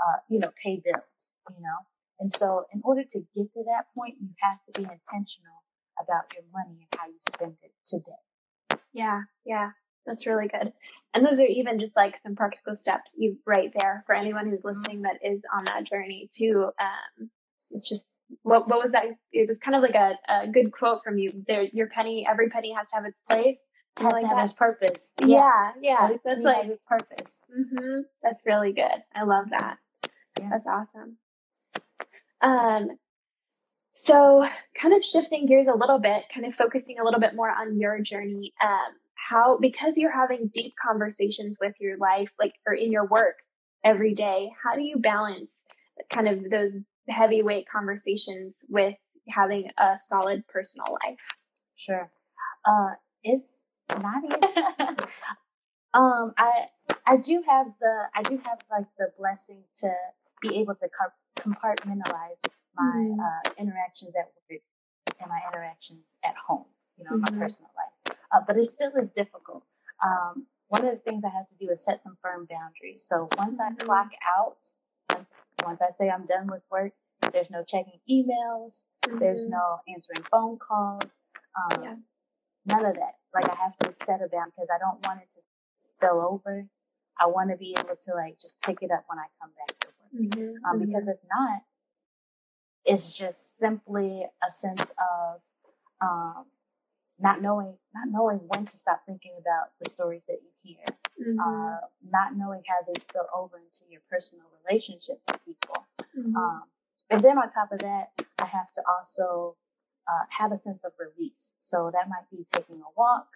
[0.00, 1.78] uh, you know, pay bills, you know?
[2.20, 5.62] And so in order to get to that point, you have to be intentional
[6.00, 8.82] about your money and how you spend it today.
[8.92, 9.22] Yeah.
[9.44, 9.70] Yeah.
[10.06, 10.72] That's really good.
[11.14, 14.64] And those are even just like some practical steps you right there for anyone who's
[14.64, 14.78] mm-hmm.
[14.78, 16.70] listening that is on that journey too.
[16.80, 17.30] Um,
[17.70, 18.04] it's just
[18.42, 19.04] what what was that?
[19.32, 21.44] It was kind of like a, a good quote from you.
[21.46, 23.56] There, your penny, every penny has to have its place.
[23.98, 24.44] Has like to have that.
[24.44, 25.10] its purpose.
[25.24, 26.10] Yeah, yeah.
[26.24, 27.40] That's like purpose.
[27.50, 28.00] Mm-hmm.
[28.22, 29.02] That's really good.
[29.14, 29.78] I love that.
[30.38, 30.50] Yeah.
[30.50, 31.16] That's awesome.
[32.40, 32.96] Um,
[33.96, 34.46] so
[34.80, 37.80] kind of shifting gears a little bit, kind of focusing a little bit more on
[37.80, 38.52] your journey.
[38.62, 43.34] Um, how because you're having deep conversations with your life, like or in your work
[43.84, 45.66] every day, how do you balance
[46.12, 48.94] kind of those heavyweight conversations with
[49.28, 51.18] having a solid personal life?
[51.76, 52.10] Sure.
[52.64, 53.48] Uh, it's
[53.90, 55.04] not easy.
[55.94, 56.66] um, I
[57.06, 59.92] I do have the I do have like the blessing to
[60.40, 60.88] be able to
[61.40, 62.38] compartmentalize
[62.74, 63.20] my mm-hmm.
[63.20, 64.60] uh, interactions at work
[65.20, 66.66] and my interactions at home.
[66.96, 67.36] You know, mm-hmm.
[67.36, 68.16] my personal life.
[68.32, 69.64] Uh, but it still is difficult.
[70.04, 73.04] Um, one of the things I have to do is set some firm boundaries.
[73.06, 73.86] So once I mm-hmm.
[73.86, 74.58] clock out,
[75.64, 76.92] once, I say I'm done with work,
[77.32, 78.82] there's no checking emails.
[79.06, 79.18] Mm-hmm.
[79.18, 81.02] There's no answering phone calls.
[81.56, 81.94] Um, yeah.
[82.66, 83.14] None of that.
[83.34, 85.40] Like I have to set a boundary because I don't want it to
[85.76, 86.66] spill over.
[87.20, 89.78] I want to be able to like just pick it up when I come back
[89.80, 90.22] to work.
[90.22, 90.64] Mm-hmm.
[90.64, 91.10] Um, because mm-hmm.
[91.10, 91.60] if not,
[92.84, 95.40] it's just simply a sense of
[96.00, 96.46] um,
[97.20, 100.84] not knowing not knowing when to stop thinking about the stories that you hear,
[101.18, 101.38] mm-hmm.
[101.38, 101.78] uh,
[102.10, 105.86] not knowing how they spill over into your personal relationships with people.
[106.16, 106.36] Mm-hmm.
[106.36, 106.62] Um,
[107.10, 109.56] and then on top of that, I have to also
[110.06, 111.50] uh, have a sense of release.
[111.60, 113.28] So that might be taking a walk.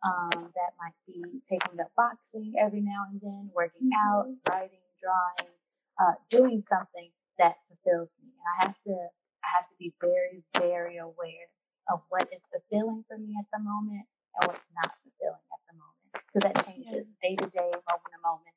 [0.00, 4.08] Um, that might be taking up boxing every now and then, working mm-hmm.
[4.08, 5.52] out, writing, drawing,
[6.00, 8.32] uh, doing something that fulfills me.
[8.32, 8.96] And I have to,
[9.44, 11.52] I have to be very, very aware
[11.90, 14.06] of what is fulfilling for me at the moment
[14.38, 16.10] and what's not fulfilling at the moment.
[16.14, 18.54] Because that changes day to day, moment to moment.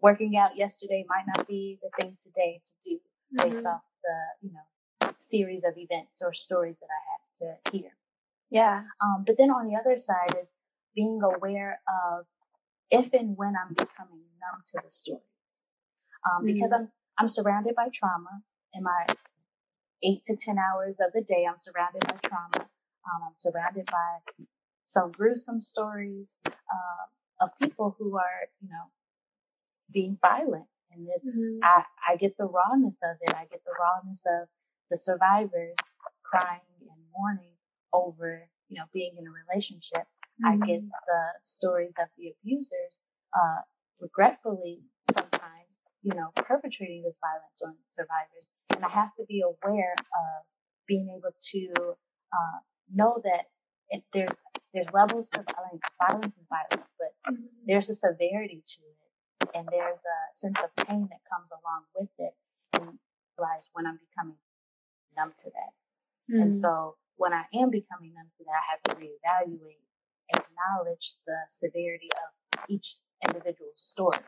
[0.00, 2.98] Working out yesterday might not be the thing today to do
[3.36, 3.66] based mm-hmm.
[3.66, 7.90] off the, you know, series of events or stories that I have to hear.
[8.50, 8.82] Yeah.
[9.00, 10.48] Um, but then on the other side is
[10.94, 12.26] being aware of
[12.90, 15.20] if and when I'm becoming numb to the story.
[16.24, 16.54] Um, mm-hmm.
[16.54, 16.88] because I'm,
[17.18, 18.42] I'm surrounded by trauma
[18.74, 19.06] in my
[20.02, 21.46] eight to 10 hours of the day.
[21.48, 22.68] I'm surrounded by trauma.
[23.04, 24.44] Um, I'm surrounded by
[24.86, 27.04] some gruesome stories uh,
[27.40, 28.90] of people who are, you know,
[29.92, 30.66] being violent.
[30.92, 31.62] And it's, mm-hmm.
[31.62, 33.34] I, I get the rawness of it.
[33.34, 34.48] I get the rawness of
[34.90, 35.76] the survivors
[36.22, 37.54] crying and mourning
[37.92, 40.06] over, you know, being in a relationship.
[40.42, 40.62] Mm-hmm.
[40.62, 42.98] I get the stories of the abusers,
[43.34, 43.62] uh,
[44.00, 44.80] regretfully
[45.12, 48.48] sometimes, you know, perpetrating this violence on survivors.
[48.80, 50.46] And I have to be aware of
[50.88, 51.94] being able to,
[52.32, 53.52] uh, know that
[53.90, 54.30] if there's
[54.72, 55.82] there's levels to violence.
[55.98, 57.46] Violence is violence, but mm-hmm.
[57.66, 62.10] there's a severity to it, and there's a sense of pain that comes along with
[62.18, 62.34] it.
[62.74, 63.02] And
[63.36, 64.38] realize when I'm becoming
[65.16, 65.74] numb to that,
[66.30, 66.42] mm-hmm.
[66.42, 69.82] and so when I am becoming numb to that, I have to reevaluate,
[70.30, 74.22] acknowledge the severity of each individual story,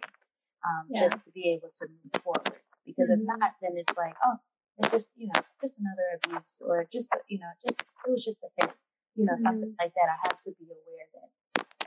[0.66, 1.06] um, yeah.
[1.06, 2.60] just to be able to move forward.
[2.86, 3.22] Because mm-hmm.
[3.22, 4.36] if not, then it's like, oh,
[4.78, 8.38] it's just you know just another abuse, or just you know just it was just
[8.42, 8.74] a thing,
[9.16, 9.42] you know, mm-hmm.
[9.42, 10.08] something like that.
[10.10, 11.32] I have to be aware that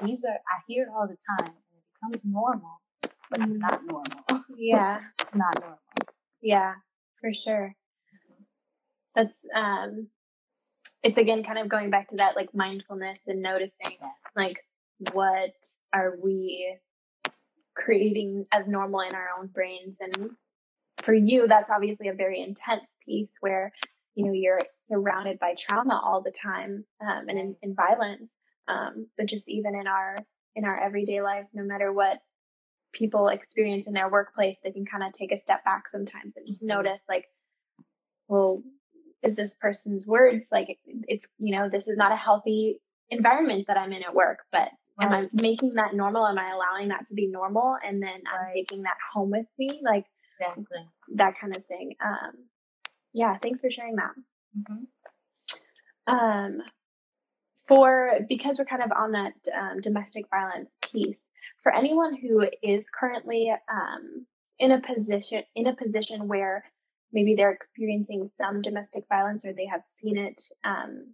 [0.03, 3.51] these are, I hear it all the time and it becomes normal, but mm-hmm.
[3.51, 4.45] it's not normal.
[4.57, 4.99] Yeah.
[5.19, 5.79] it's not normal.
[6.41, 6.73] Yeah,
[7.21, 7.75] for sure.
[9.13, 10.07] That's, um,
[11.03, 13.97] it's again kind of going back to that like mindfulness and noticing
[14.35, 14.57] like
[15.13, 15.53] what
[15.93, 16.77] are we
[17.75, 20.31] creating as normal in our own brains and
[21.05, 23.71] for you that's obviously a very intense piece where
[24.15, 28.33] you know, you're surrounded by trauma all the time, um, and in, in violence.
[28.67, 30.17] Um, but just even in our,
[30.55, 32.19] in our everyday lives, no matter what
[32.93, 36.47] people experience in their workplace, they can kind of take a step back sometimes and
[36.47, 36.77] just mm-hmm.
[36.77, 37.25] notice like,
[38.27, 38.63] well,
[39.21, 43.77] is this person's words like it's, you know, this is not a healthy environment that
[43.77, 45.05] I'm in at work, but right.
[45.07, 46.25] am I making that normal?
[46.25, 47.75] Am I allowing that to be normal?
[47.85, 50.05] And then I'm taking that home with me, like
[50.39, 50.87] exactly.
[51.15, 51.95] That kind of thing.
[52.03, 52.33] Um,
[53.13, 54.11] yeah, thanks for sharing that.
[54.57, 56.13] Mm-hmm.
[56.13, 56.61] Um,
[57.67, 61.21] for because we're kind of on that um, domestic violence piece,
[61.63, 64.25] for anyone who is currently um,
[64.59, 66.63] in a position in a position where
[67.11, 71.13] maybe they're experiencing some domestic violence or they have seen it um,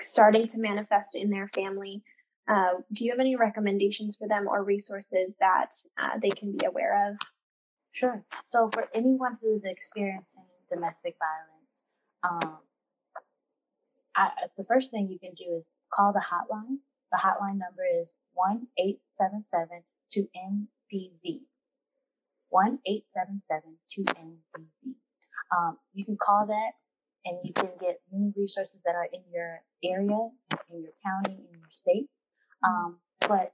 [0.00, 2.02] starting to manifest in their family,
[2.48, 6.64] uh, do you have any recommendations for them or resources that uh, they can be
[6.64, 7.16] aware of?
[7.94, 8.24] Sure.
[8.46, 11.70] So for anyone who's experiencing domestic violence,
[12.24, 12.58] um,
[14.16, 16.78] I, the first thing you can do is call the hotline
[17.12, 18.16] The hotline number is
[20.10, 21.42] 1-877-2-NDV.
[22.52, 24.94] 1-877-2-NDV.
[25.56, 26.72] Um, you can call that
[27.24, 30.30] and you can get many resources that are in your area,
[30.68, 32.08] in your county, in your state.
[32.64, 33.52] Um, but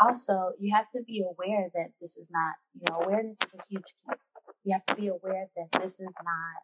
[0.00, 3.62] also you have to be aware that this is not, you know, awareness is a
[3.68, 4.16] huge key.
[4.64, 6.60] You have to be aware that this is not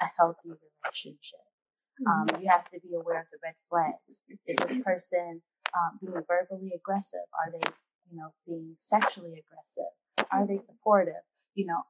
[0.00, 1.44] a healthy relationship.
[2.06, 2.42] Um, mm-hmm.
[2.42, 4.20] you have to be aware of the red flags.
[4.46, 5.42] Is this person
[5.72, 7.26] um, being verbally aggressive?
[7.38, 7.62] Are they,
[8.10, 9.94] you know, being sexually aggressive?
[10.32, 11.22] Are they supportive?
[11.54, 11.86] You know,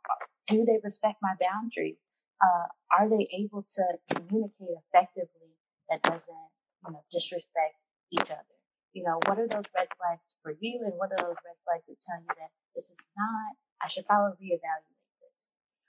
[0.46, 1.96] do they respect my boundaries?
[2.42, 5.56] Uh, are they able to communicate effectively
[5.88, 6.48] that doesn't,
[6.84, 7.80] you know, disrespect
[8.12, 8.53] each other?
[8.94, 11.84] You know, what are those red flags for you, and what are those red flags
[11.90, 13.58] that tell you that this is not?
[13.82, 15.34] I should probably reevaluate this.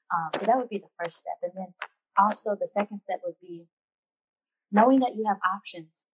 [0.09, 1.71] Um, so that would be the first step, and then
[2.17, 3.69] also the second step would be
[4.71, 6.09] knowing that you have options.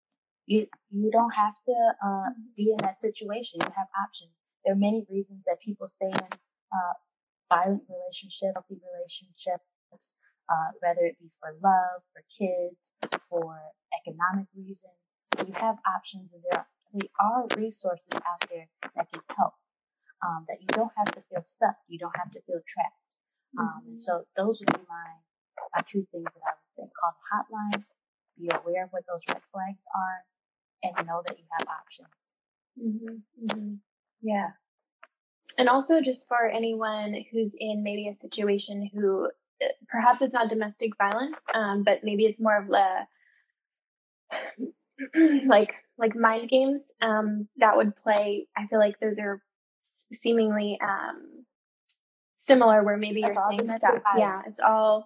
[0.45, 3.63] You you don't have to uh, be in that situation.
[3.63, 4.36] You have options.
[4.65, 6.30] There are many reasons that people stay in
[6.75, 6.93] uh,
[7.49, 9.63] violent relationships, healthy relationships,
[10.51, 12.93] uh, whether it be for love, for kids,
[13.30, 13.60] for
[13.95, 14.99] economic reasons.
[15.47, 19.54] You have options, and there are, there are resources out there that can help.
[20.23, 21.75] Um, that you don't have to feel stuck.
[21.88, 23.01] You don't have to feel trapped.
[23.58, 25.10] Um, and so those would be my,
[25.75, 26.84] my two things that I would say.
[26.93, 27.84] Call the hotline,
[28.38, 30.23] be aware of what those red flags are,
[30.84, 32.08] and know that you have options.
[32.80, 33.73] Mm-hmm, mm-hmm.
[34.21, 34.49] Yeah.
[35.58, 39.30] And also just for anyone who's in maybe a situation who
[39.89, 43.08] perhaps it's not domestic violence, um, but maybe it's more of a
[45.47, 48.47] like like mind games um, that would play.
[48.58, 49.41] I feel like those are
[50.23, 51.45] seemingly um,
[52.36, 54.01] similar, where maybe you're saying stuff.
[54.04, 54.17] Violence.
[54.17, 55.06] Yeah, it's all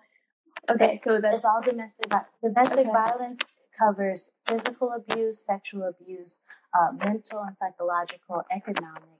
[0.69, 0.99] okay.
[1.03, 2.11] So that's it's all domestic.
[2.41, 2.89] Domestic okay.
[2.91, 3.41] violence
[3.77, 6.39] covers physical abuse, sexual abuse,
[6.73, 9.19] uh, mental and psychological, economic,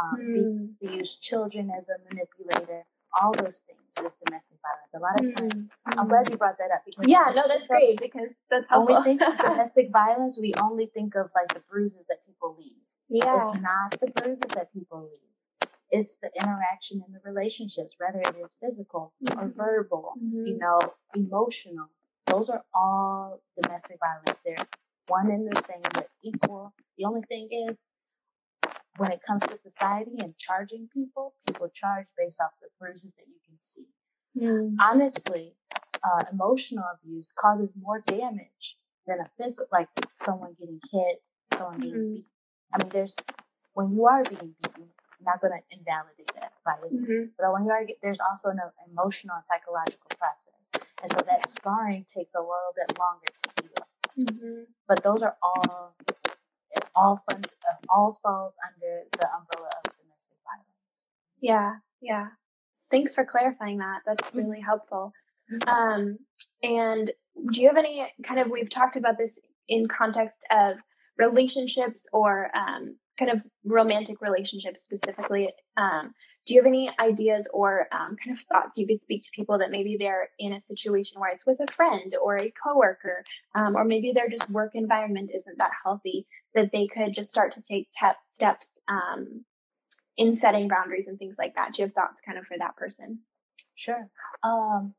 [0.00, 0.96] um, mm.
[0.96, 2.84] use children as a manipulator,
[3.20, 4.92] all those things is domestic violence.
[4.94, 5.98] A lot of times, mm-hmm.
[5.98, 8.94] I'm glad you brought that up because yeah, no, that's great because that's helpful.
[8.94, 12.56] When we think of domestic violence, we only think of like the bruises that people
[12.58, 12.80] leave.
[13.08, 15.68] Yeah, it's not the bruises that people leave.
[15.90, 19.38] It's the interaction in the relationships, whether it is physical mm-hmm.
[19.38, 20.46] or verbal, mm-hmm.
[20.46, 20.78] you know,
[21.14, 21.88] emotional.
[22.26, 24.40] Those are all domestic violence.
[24.44, 24.66] They're
[25.08, 26.72] one and the same, but equal.
[26.96, 27.76] The only thing is,
[28.96, 33.26] when it comes to society and charging people, people charge based off the bruises that
[33.26, 33.86] you can see.
[34.38, 34.76] Mm.
[34.80, 35.54] Honestly,
[36.04, 38.76] uh, emotional abuse causes more damage
[39.06, 39.88] than a physical, like
[40.24, 41.22] someone getting hit,
[41.56, 42.12] someone being mm-hmm.
[42.14, 42.24] beaten.
[42.74, 43.16] I mean, there's
[43.74, 46.52] when you are being beaten, I'm not going to invalidate that
[46.90, 47.24] any mm-hmm.
[47.38, 52.04] but when you are, there's also an emotional and psychological process, and so that scarring
[52.04, 54.26] takes a little bit longer to heal.
[54.26, 54.62] Mm-hmm.
[54.88, 55.94] But those are all
[56.94, 60.68] all fund, uh, all falls under the umbrella of domestic violence.
[61.40, 62.26] Yeah, yeah.
[62.90, 64.00] Thanks for clarifying that.
[64.06, 64.38] That's mm-hmm.
[64.38, 65.12] really helpful.
[65.66, 66.18] Um,
[66.62, 67.10] and
[67.50, 70.76] do you have any kind of, we've talked about this in context of
[71.18, 75.52] relationships or um, kind of romantic relationships specifically.
[75.76, 76.14] Um,
[76.46, 79.58] do you have any ideas or um, kind of thoughts you could speak to people
[79.58, 83.76] that maybe they're in a situation where it's with a friend or a coworker, um,
[83.76, 87.62] or maybe their just work environment isn't that healthy, that they could just start to
[87.62, 89.44] take te- steps um,
[90.16, 91.74] in setting boundaries and things like that?
[91.74, 93.20] Do you have thoughts kind of for that person?
[93.76, 94.08] Sure.
[94.42, 94.94] Um,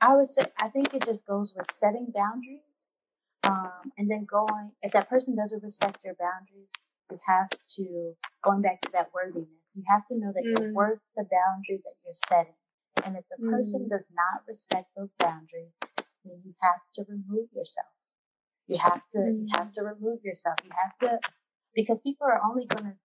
[0.00, 2.60] I would say I think it just goes with setting boundaries,
[3.44, 4.72] um, and then going.
[4.82, 6.68] If that person doesn't respect your boundaries,
[7.10, 9.48] you have to going back to that worthiness.
[9.74, 10.58] You have to know that mm.
[10.58, 12.58] you're worth the boundaries that you're setting.
[13.04, 13.50] And if the mm.
[13.50, 15.74] person does not respect those boundaries,
[16.24, 17.90] then you have to remove yourself.
[18.66, 19.46] You have to mm.
[19.46, 20.56] you have to remove yourself.
[20.64, 21.18] You have to
[21.74, 22.96] because people are only gonna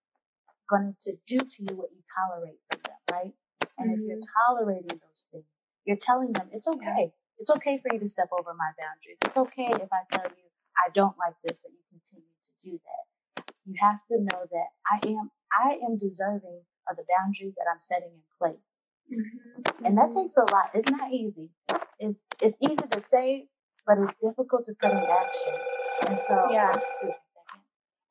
[0.70, 3.34] going to do to you what you tolerate from them, right?
[3.78, 4.56] And if you're mm-hmm.
[4.56, 5.46] tolerating those things,
[5.86, 7.14] you're telling them it's okay.
[7.38, 9.20] It's okay for you to step over my boundaries.
[9.22, 12.74] It's okay if I tell you I don't like this, but you continue to do
[12.82, 13.06] that
[13.66, 17.82] you have to know that I am I am deserving of the boundaries that I'm
[17.82, 18.62] setting in place.
[19.10, 19.86] Mm-hmm.
[19.86, 20.70] And that takes a lot.
[20.74, 21.50] It's not easy.
[22.00, 23.48] It's it's easy to say,
[23.86, 25.54] but it's difficult to put in action.
[26.08, 26.72] And so yeah.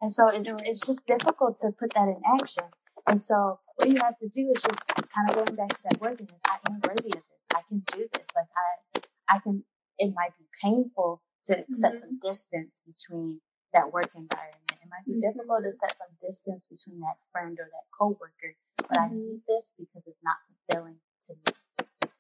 [0.01, 2.65] And so it's it's just difficult to put that in action.
[3.07, 6.01] And so what you have to do is just kind of going back to that
[6.01, 6.41] worthiness.
[6.47, 7.43] I am worthy of this.
[7.55, 8.27] I can do this.
[8.35, 9.65] Like I I can
[9.99, 11.73] it might be painful to mm-hmm.
[11.75, 13.41] set some distance between
[13.73, 14.64] that work environment
[14.95, 15.27] might be mm-hmm.
[15.27, 19.03] difficult to set some distance between that friend or that coworker, but mm-hmm.
[19.03, 21.53] I need this because it's not fulfilling to me.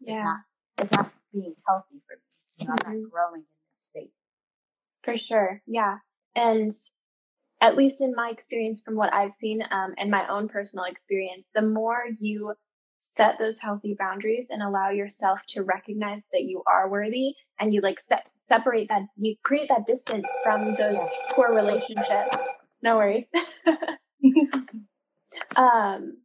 [0.01, 0.19] Yeah.
[0.19, 0.41] It's not,
[0.79, 2.23] it's not being healthy for me.
[2.59, 2.89] You know, mm-hmm.
[2.89, 3.15] I'm not mm-hmm.
[3.15, 4.13] growing in this state.
[5.05, 5.63] For sure.
[5.67, 5.99] Yeah.
[6.35, 6.73] And
[7.61, 11.47] at least in my experience from what I've seen um, and my own personal experience,
[11.55, 12.55] the more you
[13.17, 17.81] set those healthy boundaries and allow yourself to recognize that you are worthy and you
[17.81, 20.99] like set, separate that, you create that distance from those
[21.31, 22.43] poor relationships.
[22.85, 23.25] No worries.
[25.57, 26.19] um,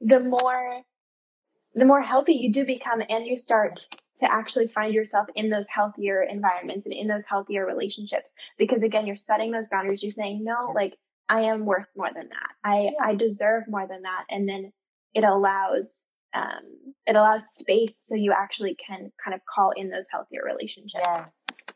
[0.00, 0.82] the more,
[1.74, 3.88] the more healthy you do become and you start
[4.18, 8.28] to actually find yourself in those healthier environments and in those healthier relationships.
[8.58, 10.02] Because again, you're setting those boundaries.
[10.02, 10.98] You're saying, no, like
[11.30, 12.50] I am worth more than that.
[12.62, 12.90] I, yeah.
[13.02, 14.24] I deserve more than that.
[14.28, 14.70] And then
[15.14, 20.06] it allows, um, it allows space so you actually can kind of call in those
[20.12, 21.04] healthier relationships.
[21.06, 21.30] Yes.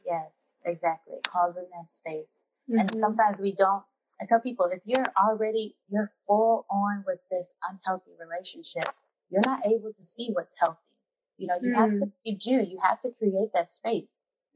[0.06, 0.30] Yes,
[0.64, 1.14] exactly.
[1.16, 2.44] It calls in that space.
[2.70, 2.80] Mm-hmm.
[2.80, 3.82] And sometimes we don't,
[4.20, 8.94] I tell people, if you're already, you're full on with this unhealthy relationship,
[9.30, 10.80] you're not able to see what's healthy
[11.38, 11.76] you know, you mm.
[11.76, 12.12] have to, mm.
[12.24, 14.06] you do, you have to create that space.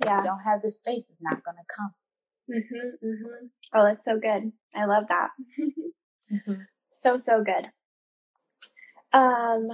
[0.04, 0.18] Yeah.
[0.18, 1.94] If you don't have the space, it's not going to come.
[2.50, 3.46] Mm-hmm, mm-hmm.
[3.74, 4.52] Oh, that's so good.
[4.74, 5.30] I love that.
[6.32, 6.62] mm-hmm.
[6.94, 7.66] So, so good.
[9.12, 9.68] Um,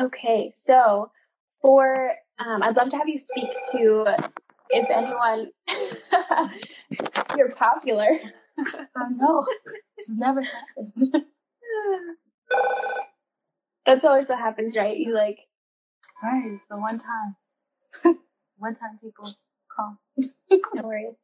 [0.00, 0.52] okay.
[0.54, 1.10] So
[1.62, 4.14] for, um, I'd love to have you speak to
[4.70, 5.50] if anyone,
[7.36, 8.08] you're popular.
[8.96, 9.44] I know.
[9.96, 11.24] This never happened.
[13.84, 14.96] That's always what happens, right?
[14.96, 15.38] You like
[16.22, 17.36] Right, it's the one time.
[18.58, 19.34] one time people
[19.74, 19.98] call.
[20.74, 21.14] no worries.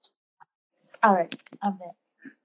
[1.02, 1.94] All right, I'm there.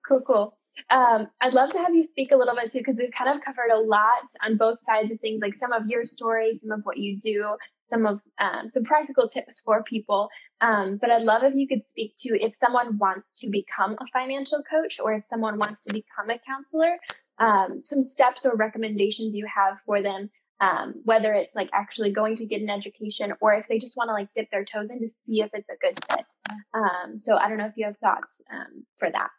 [0.07, 0.57] Cool, cool.
[0.89, 3.43] Um, I'd love to have you speak a little bit too, because we've kind of
[3.43, 6.85] covered a lot on both sides of things, like some of your stories, some of
[6.85, 7.55] what you do,
[7.89, 10.29] some of um, some practical tips for people.
[10.61, 14.07] Um, but I'd love if you could speak to if someone wants to become a
[14.11, 16.97] financial coach or if someone wants to become a counselor,
[17.39, 20.29] um, some steps or recommendations you have for them
[20.59, 24.09] um, whether it's like actually going to get an education or if they just want
[24.09, 26.25] to like dip their toes in to see if it's a good fit.
[26.73, 29.29] Um, so I don't know if you have thoughts um, for that.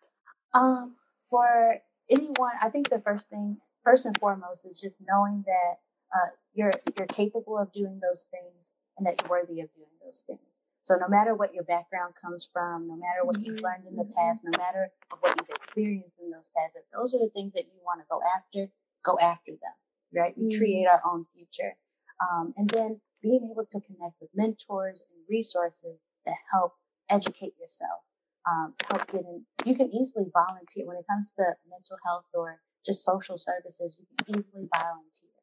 [1.31, 1.77] For
[2.09, 5.79] anyone, I think the first thing, first and foremost, is just knowing that
[6.15, 10.25] uh, you're you're capable of doing those things and that you're worthy of doing those
[10.27, 10.41] things.
[10.85, 14.05] So no matter what your background comes from, no matter what you've learned in the
[14.05, 14.17] mm-hmm.
[14.17, 14.89] past, no matter
[15.21, 18.07] what you've experienced in those past, if those are the things that you want to
[18.09, 18.73] go after,
[19.05, 19.77] go after them
[20.15, 20.35] right?
[20.37, 21.77] We create our own future.
[22.21, 26.75] Um, and then being able to connect with mentors and resources that help
[27.11, 28.03] educate yourself,
[28.49, 29.45] um, help get in.
[29.65, 33.99] You can easily volunteer when it comes to mental health or just social services.
[33.99, 35.38] You can easily volunteer,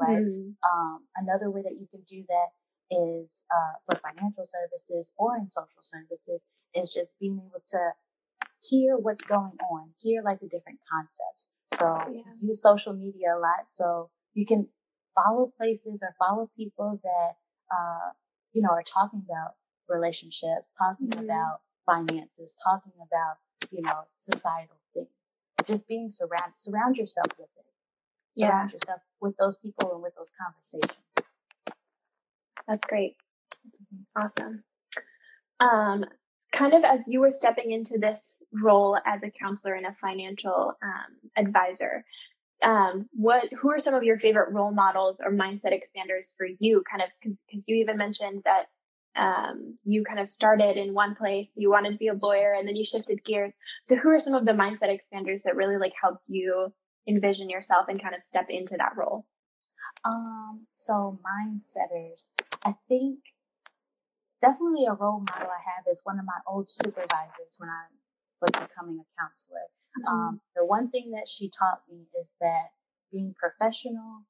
[0.00, 0.22] right?
[0.22, 2.48] mm Um, another way that you can do that
[2.90, 6.40] is uh, for financial services or in social services
[6.74, 7.82] is just being able to
[8.62, 11.48] hear what's going on, hear like the different concepts.
[11.78, 12.22] So yeah.
[12.42, 13.66] use social media a lot.
[13.72, 14.68] So you can
[15.14, 17.32] follow places or follow people that,
[17.70, 18.10] uh,
[18.52, 19.54] you know, are talking about
[19.88, 21.24] relationships, talking mm-hmm.
[21.24, 23.36] about finances, talking about,
[23.70, 25.08] you know, societal things.
[25.66, 27.69] Just being surround, surround yourself with it.
[28.40, 28.74] Surround yeah.
[28.74, 30.98] yourself with those people and with those conversations.
[32.66, 33.16] That's great.
[33.66, 34.22] Mm-hmm.
[34.22, 34.64] Awesome.
[35.60, 36.04] Um,
[36.52, 40.74] kind of as you were stepping into this role as a counselor and a financial
[40.82, 42.04] um, advisor,
[42.62, 46.82] um, what who are some of your favorite role models or mindset expanders for you?
[46.90, 47.08] Kind of
[47.46, 48.66] because you even mentioned that
[49.16, 52.68] um, you kind of started in one place, you wanted to be a lawyer, and
[52.68, 53.52] then you shifted gears.
[53.84, 56.72] So, who are some of the mindset expanders that really like helped you
[57.10, 59.26] envision yourself and kind of step into that role?
[60.04, 62.26] Um, so mindsetters,
[62.64, 63.18] I think
[64.40, 67.84] definitely a role model I have is one of my old supervisors when I
[68.40, 69.66] was becoming a counselor.
[69.98, 70.08] Mm-hmm.
[70.08, 72.72] Um, the one thing that she taught me is that
[73.12, 74.24] being professional,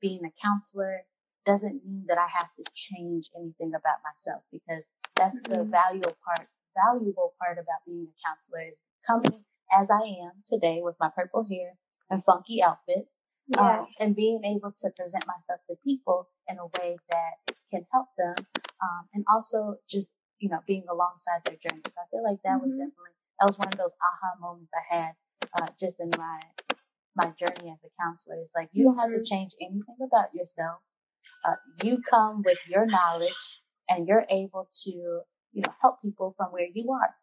[0.00, 1.02] being a counselor
[1.46, 4.84] doesn't mean that I have to change anything about myself because
[5.16, 5.58] that's mm-hmm.
[5.58, 10.80] the valuable part, valuable part about being a counselor is coming as I am today
[10.82, 11.74] with my purple hair
[12.10, 13.08] and funky outfit.
[13.54, 13.80] Yeah.
[13.80, 18.08] Um, and being able to present myself to people in a way that can help
[18.18, 18.34] them
[18.82, 21.82] um, and also just you know being alongside their journey.
[21.86, 22.70] So I feel like that mm-hmm.
[22.70, 25.12] was definitely that was one of those aha moments I had
[25.60, 26.40] uh, just in my
[27.16, 28.36] my journey as a counselor.
[28.40, 29.24] It's like you don't have to mm-hmm.
[29.24, 30.80] change anything about yourself.
[31.44, 36.48] Uh, you come with your knowledge, and you're able to you know help people from
[36.52, 37.14] where you are.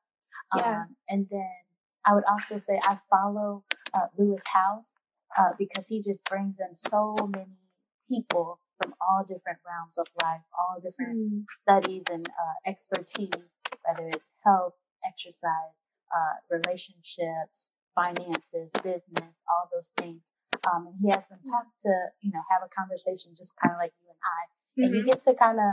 [0.58, 0.82] Yeah.
[0.82, 1.64] Um, and then
[2.06, 4.95] I would also say I follow uh, Lewis Howes
[5.38, 7.58] uh, because he just brings in so many
[8.08, 11.43] people from all different realms of life, all different mm.
[11.64, 13.30] studies and uh, expertise,
[13.84, 14.74] whether it's health,
[15.08, 15.76] exercise,
[16.14, 20.22] uh, relationships, finances, business, all those things.
[20.68, 23.80] Um, and he has them talk to, you know, have a conversation just kind of
[23.80, 24.41] like you and I.
[24.45, 24.84] Mm-hmm.
[24.84, 25.10] And you mm-hmm.
[25.10, 25.72] get to kind of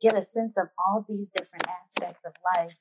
[0.00, 2.74] get a sense of all these different aspects of life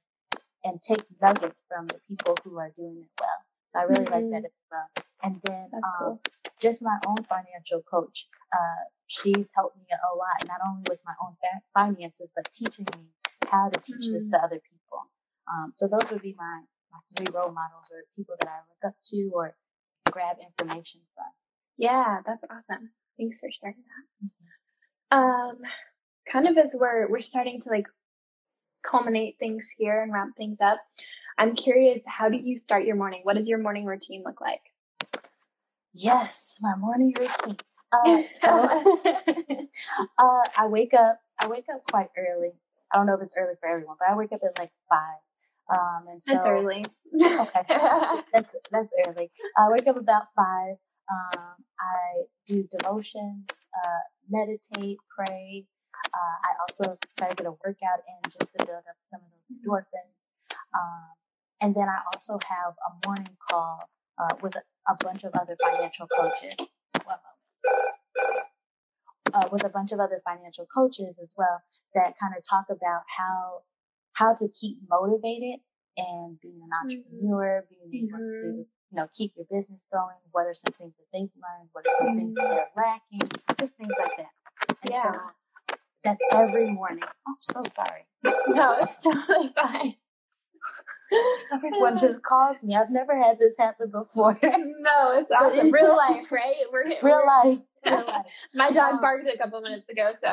[0.64, 3.42] and take nuggets from the people who are doing it well.
[3.70, 4.14] So I really mm-hmm.
[4.14, 5.06] like that as well.
[5.24, 6.22] And then um, cool.
[6.62, 8.28] just my own financial coach.
[8.52, 11.36] Uh, she's helped me a lot, not only with my own
[11.74, 13.08] finances, but teaching me
[13.48, 14.14] how to teach mm-hmm.
[14.14, 15.08] this to other people.
[15.52, 18.92] Um, so those would be my, my three role models or people that I look
[18.92, 19.56] up to or
[20.12, 21.32] grab information from.
[21.78, 22.92] Yeah, that's awesome.
[23.18, 24.26] Thanks for sharing that.
[24.26, 24.52] Mm-hmm.
[25.12, 25.58] Um,
[26.32, 27.88] kind of as we're we're starting to like
[28.84, 30.80] culminate things here and wrap things up,
[31.38, 33.22] I'm curious, how do you start your morning?
[33.24, 34.62] What does your morning routine look like?
[35.94, 37.58] Yes, my morning routine.
[37.94, 38.48] Uh, so,
[40.18, 41.20] uh, I wake up.
[41.42, 42.52] I wake up quite early.
[42.90, 45.20] I don't know if it's early for everyone, but I wake up at like five.
[45.70, 46.86] Um, and so that's early.
[47.14, 47.62] okay,
[48.34, 49.30] that's that's early.
[49.58, 50.78] I wake up about five.
[51.12, 55.66] Um, I do devotions, uh, meditate, pray.
[56.14, 59.30] Uh, I also try to get a workout in just to build up some of
[59.30, 59.70] those mm-hmm.
[59.70, 60.18] endorphins.
[60.74, 61.14] Um,
[61.62, 66.08] and then I also have a morning call uh, with a, bunch of other financial
[66.08, 66.68] coaches.
[69.34, 71.64] Uh, with a bunch of other financial coaches as well
[71.96, 73.62] that kind of talk about how
[74.14, 75.60] how to keep motivated
[75.98, 76.84] and being an mm-hmm.
[76.84, 77.90] entrepreneur, mm-hmm.
[77.90, 78.60] being able mm-hmm.
[78.60, 80.20] to you know keep your business going.
[80.32, 81.70] What are some things that they've learned?
[81.72, 82.18] What are some mm-hmm.
[82.20, 83.24] things that they're lacking?
[83.60, 84.34] Just things like that.
[84.68, 85.12] And yeah.
[85.12, 85.20] So
[86.04, 87.04] that's every morning.
[87.28, 88.06] I'm so sorry.
[88.48, 89.96] No, it's totally fine.
[91.54, 92.76] Everyone just calls me.
[92.76, 94.38] I've never had this happen before.
[94.44, 95.72] no, it's awesome.
[95.72, 96.56] Real life, right?
[96.72, 97.60] We're real we're, life.
[97.86, 98.26] Real life.
[98.54, 100.30] My dog um, barked a couple minutes ago, so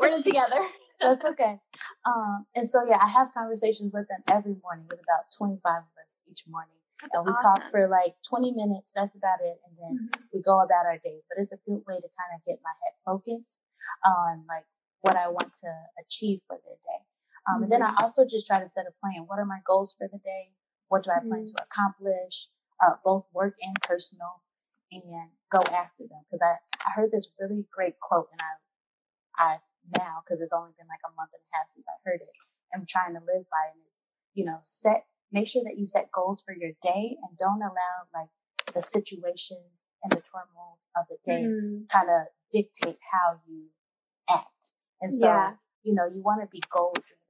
[0.00, 0.60] we're in it together.
[1.00, 1.56] That's okay.
[2.04, 5.82] Um, and so yeah, I have conversations with them every morning with about 25 of
[6.04, 6.76] us each morning.
[7.00, 7.56] That's and we awesome.
[7.56, 8.92] talk for like 20 minutes.
[8.94, 9.56] That's about it.
[9.64, 10.36] And then mm-hmm.
[10.36, 11.24] we go about our days.
[11.28, 13.56] But it's a good way to kind of get my head focused
[14.04, 14.68] on like
[15.00, 17.02] what I want to achieve for the day.
[17.48, 18.04] Um, and then I mm-hmm.
[18.04, 19.24] also just try to set a plan.
[19.26, 20.52] What are my goals for the day?
[20.88, 21.56] What do I plan mm-hmm.
[21.56, 22.48] to accomplish,
[22.82, 24.42] uh, both work and personal,
[24.92, 26.22] and go after them?
[26.28, 28.52] Because I, I heard this really great quote, and I,
[29.38, 29.56] I
[29.96, 32.34] now because it's only been like a month and a half since I heard it,
[32.74, 33.90] I'm trying to live by it.
[34.34, 37.96] you know, set make sure that you set goals for your day and don't allow
[38.14, 38.28] like
[38.74, 41.88] the situations and the turmoil of the day mm.
[41.88, 43.66] kind of dictate how you
[44.28, 44.72] act.
[45.00, 45.52] And so, yeah.
[45.82, 47.20] you know, you want to be goal driven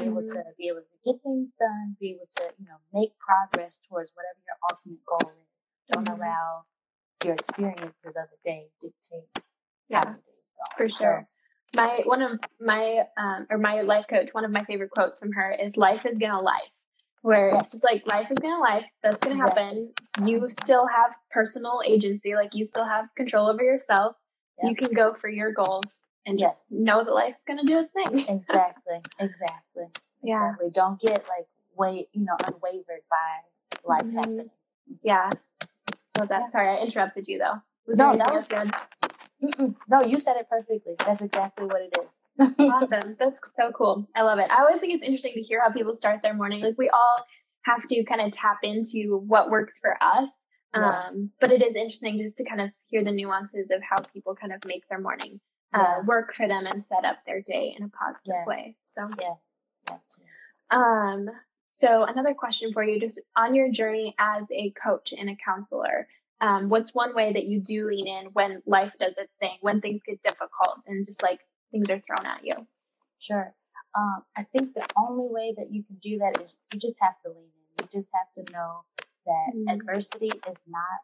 [0.00, 0.32] be able mm-hmm.
[0.32, 4.12] to be able to get things done, be able to, you know, make progress towards
[4.14, 5.92] whatever your ultimate goal is.
[5.92, 6.20] Don't mm-hmm.
[6.20, 6.62] allow
[7.24, 9.44] your experiences of the day dictate
[9.88, 10.14] yeah,
[10.76, 11.26] For sure.
[11.74, 15.18] So, my one of my um, or my life coach, one of my favorite quotes
[15.18, 16.70] from her is "Life is gonna life,"
[17.22, 17.62] where yes.
[17.62, 18.84] it's just like life is gonna life.
[19.02, 19.92] That's gonna happen.
[20.24, 24.14] You still have personal agency, like you still have control over yourself.
[24.62, 25.84] You can go for your goals
[26.26, 26.48] and yes.
[26.48, 28.18] just know that life's gonna do its thing.
[28.28, 29.00] exactly.
[29.18, 29.84] Exactly.
[30.22, 30.54] Yeah.
[30.60, 31.46] We don't get like
[31.76, 34.16] wait, you know, unwavered by life mm-hmm.
[34.16, 34.50] happening.
[35.02, 35.30] Yeah.
[36.18, 36.42] Well, that.
[36.42, 36.50] Yeah.
[36.50, 37.60] Sorry, I interrupted you though.
[37.86, 38.70] Was no, that was good.
[39.42, 39.74] Mm-mm.
[39.88, 40.94] No, you said it perfectly.
[40.98, 42.54] That's exactly what it is.
[42.58, 43.16] awesome.
[43.18, 44.08] That's so cool.
[44.14, 44.50] I love it.
[44.50, 46.62] I always think it's interesting to hear how people start their morning.
[46.62, 47.16] Like we all
[47.62, 50.38] have to kind of tap into what works for us.
[50.74, 50.86] Yeah.
[50.86, 54.34] Um, but it is interesting just to kind of hear the nuances of how people
[54.34, 55.40] kind of make their morning
[55.72, 58.76] uh, work for them and set up their day in a positive way.
[58.86, 59.96] So, yeah.
[60.70, 61.28] Um,
[61.68, 66.08] so another question for you, just on your journey as a coach and a counselor,
[66.40, 69.80] um, what's one way that you do lean in when life does its thing, when
[69.80, 71.40] things get difficult and just like
[71.70, 72.66] things are thrown at you?
[73.18, 73.54] Sure.
[73.94, 77.14] Um, I think the only way that you can do that is you just have
[77.24, 77.84] to lean in.
[77.84, 78.84] You just have to know
[79.26, 79.68] that mm-hmm.
[79.68, 81.00] adversity is not,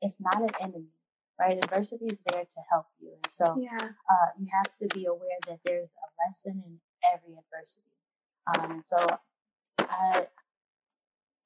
[0.00, 0.97] it's not an enemy
[1.38, 1.62] right?
[1.62, 3.12] Adversity is there to help you.
[3.22, 3.78] And so yeah.
[3.78, 6.80] uh, you have to be aware that there's a lesson in
[7.14, 7.94] every adversity.
[8.46, 9.06] Um, and so
[9.80, 10.26] I,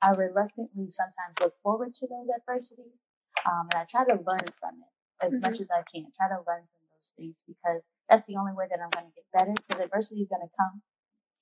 [0.01, 2.99] I reluctantly sometimes look forward to those adversities.
[3.45, 5.41] Um, and I try to learn from it as mm-hmm.
[5.41, 6.07] much as I can.
[6.17, 9.15] Try to learn from those things because that's the only way that I'm going to
[9.15, 10.83] get better because adversity is going to come.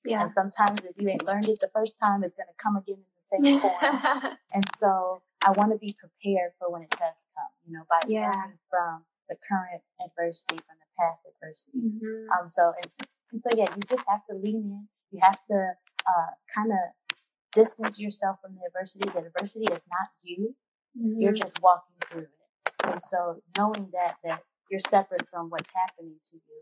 [0.03, 0.23] Yeah.
[0.23, 2.99] And sometimes if you ain't learned it the first time, it's going to come again
[3.05, 4.37] in the same form.
[4.53, 7.99] and so I want to be prepared for when it does come, you know, by
[8.07, 8.29] yeah.
[8.29, 11.81] learning from the current adversity, from the past adversity.
[11.81, 12.29] Mm-hmm.
[12.29, 12.89] Um, so, and,
[13.31, 14.87] and, so, yeah, you just have to lean in.
[15.11, 15.73] You have to
[16.05, 17.17] uh, kind of
[17.53, 19.09] distance yourself from the adversity.
[19.09, 20.55] The adversity is not you.
[20.97, 21.21] Mm-hmm.
[21.21, 22.73] You're just walking through it.
[22.83, 26.61] And so, knowing that that you're separate from what's happening to you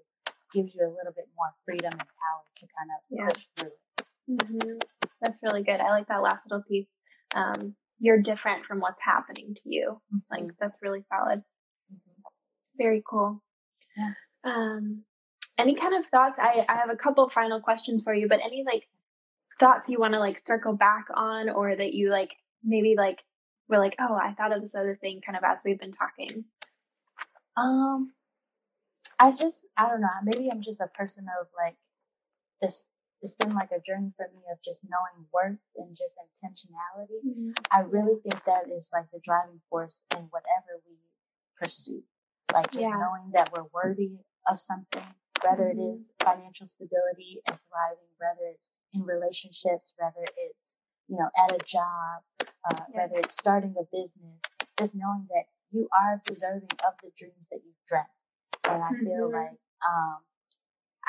[0.54, 3.28] gives you a little bit more freedom and power to kind of yeah.
[3.28, 4.06] push through it.
[4.30, 4.78] Mm-hmm.
[5.22, 5.80] That's really good.
[5.80, 6.98] I like that last little piece.
[7.36, 10.02] Um, you're different from what's happening to you.
[10.14, 10.46] Mm-hmm.
[10.46, 11.40] Like that's really solid.
[11.40, 12.22] Mm-hmm.
[12.78, 13.44] Very cool.
[13.98, 14.14] Yeah.
[14.44, 15.04] Um,
[15.58, 16.40] any kind of thoughts?
[16.40, 18.88] I, I have a couple final questions for you, but any like
[19.60, 22.32] thoughts you want to like circle back on or that you like
[22.64, 23.20] maybe like
[23.68, 26.46] were like, oh, I thought of this other thing kind of as we've been talking?
[27.56, 28.14] Um,
[29.20, 30.08] I just, I don't know.
[30.24, 31.76] Maybe I'm just a person of like
[32.62, 32.86] this.
[33.22, 37.20] It's been like a journey for me of just knowing worth and just intentionality.
[37.20, 37.52] Mm-hmm.
[37.72, 40.96] I really think that is like the driving force in whatever we
[41.60, 42.04] pursue.
[42.54, 42.96] Like just yeah.
[42.96, 45.04] knowing that we're worthy of something,
[45.44, 45.80] whether mm-hmm.
[45.80, 51.52] it is financial stability and thriving, whether it's in relationships, whether it's, you know, at
[51.52, 53.04] a job, uh, yeah.
[53.04, 54.40] whether it's starting a business,
[54.80, 58.08] just knowing that you are deserving of the dreams that you've dreamt.
[58.64, 59.36] And I feel mm-hmm.
[59.36, 60.24] like, um,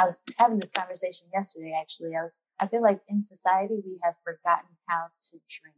[0.00, 2.16] I was having this conversation yesterday, actually.
[2.18, 5.74] I was, I feel like in society, we have forgotten how to dream.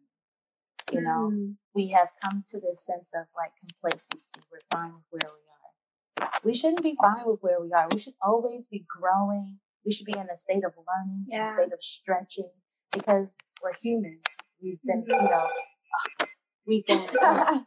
[0.93, 1.55] You know, mm.
[1.75, 4.23] we have come to this sense of like complacency.
[4.51, 6.31] We're fine with where we are.
[6.45, 7.89] We shouldn't be fine with where we are.
[7.91, 9.59] We should always be growing.
[9.85, 11.39] We should be in a state of learning, yeah.
[11.39, 12.51] in a state of stretching,
[12.93, 14.23] because we're humans.
[14.63, 15.49] We've been, you know,
[16.65, 17.01] we've been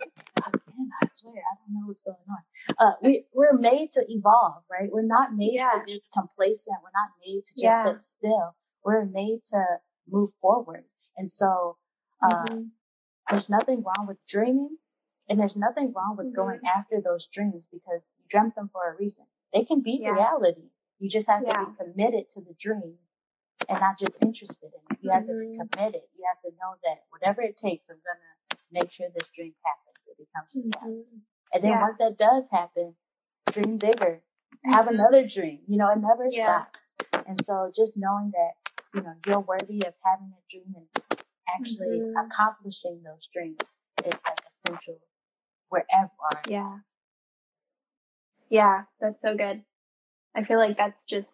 [0.76, 2.44] again, I swear, I don't know what's going on.
[2.78, 4.90] Uh, we, we're made to evolve, right?
[4.92, 5.72] We're not made yeah.
[5.72, 6.78] to be complacent.
[6.84, 7.86] We're not made to just yeah.
[7.86, 8.56] sit still.
[8.84, 9.64] We're made to
[10.10, 10.86] move forward.
[11.18, 11.78] And so,
[12.22, 12.62] uh, mm-hmm.
[13.30, 14.78] there's nothing wrong with dreaming
[15.30, 16.36] and there's nothing wrong with mm-hmm.
[16.36, 19.26] going after those dreams because you dreamt them for a reason.
[19.54, 20.10] They can be yeah.
[20.10, 20.70] reality.
[21.00, 22.96] You just have to be committed to the dream
[23.68, 25.00] and not just interested in it.
[25.02, 25.68] You have to be mm-hmm.
[25.72, 26.02] committed.
[26.16, 28.22] You have to know that whatever it takes, I'm going
[28.52, 29.85] to make sure this dream happens
[30.28, 31.02] becomes reality.
[31.02, 31.18] Mm-hmm.
[31.54, 31.82] And then yeah.
[31.82, 32.96] once that does happen,
[33.52, 34.22] dream bigger.
[34.66, 34.96] Have mm-hmm.
[34.96, 35.60] another dream.
[35.68, 36.46] You know, it never yeah.
[36.46, 36.92] stops.
[37.28, 41.22] And so just knowing that, you know, you're worthy of having a dream and
[41.60, 42.18] actually mm-hmm.
[42.18, 43.60] accomplishing those dreams
[44.06, 45.00] is like essential
[45.70, 46.10] wherever.
[46.48, 46.78] Yeah.
[48.50, 49.62] Yeah, that's so good.
[50.36, 51.28] I feel like that's just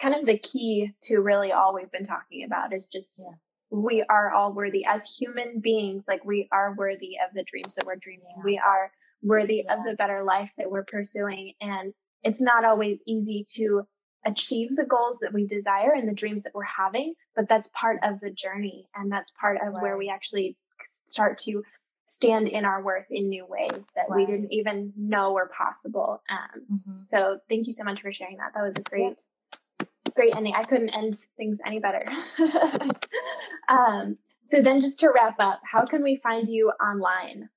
[0.00, 3.34] kind of the key to really all we've been talking about is just yeah
[3.72, 6.04] we are all worthy as human beings.
[6.06, 8.34] Like we are worthy of the dreams that we're dreaming.
[8.36, 8.42] Yeah.
[8.44, 8.92] We are
[9.22, 9.74] worthy yeah.
[9.74, 11.54] of the better life that we're pursuing.
[11.60, 13.86] And it's not always easy to
[14.26, 17.98] achieve the goals that we desire and the dreams that we're having, but that's part
[18.02, 18.88] of the journey.
[18.94, 19.82] And that's part of right.
[19.82, 20.56] where we actually
[21.08, 21.62] start to
[22.04, 24.16] stand in our worth in new ways that right.
[24.16, 26.22] we didn't even know were possible.
[26.28, 27.02] Um, mm-hmm.
[27.06, 28.52] So thank you so much for sharing that.
[28.54, 29.16] That was a great,
[30.14, 30.54] great ending.
[30.54, 32.04] I couldn't end things any better.
[33.68, 37.48] um, so then just to wrap up, how can we find you online?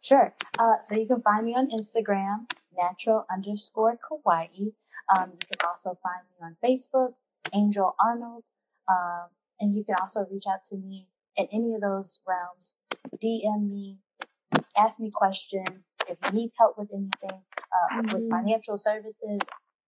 [0.00, 0.34] Sure.
[0.58, 4.72] Uh, so you can find me on Instagram, natural underscore kawaii.
[5.14, 7.14] Um, you can also find me on Facebook,
[7.54, 8.44] Angel Arnold.
[8.88, 9.28] Um,
[9.60, 12.74] and you can also reach out to me in any of those realms.
[13.22, 13.98] DM me,
[14.76, 15.86] ask me questions.
[16.08, 18.14] If you need help with anything, uh, mm-hmm.
[18.14, 19.40] with financial services,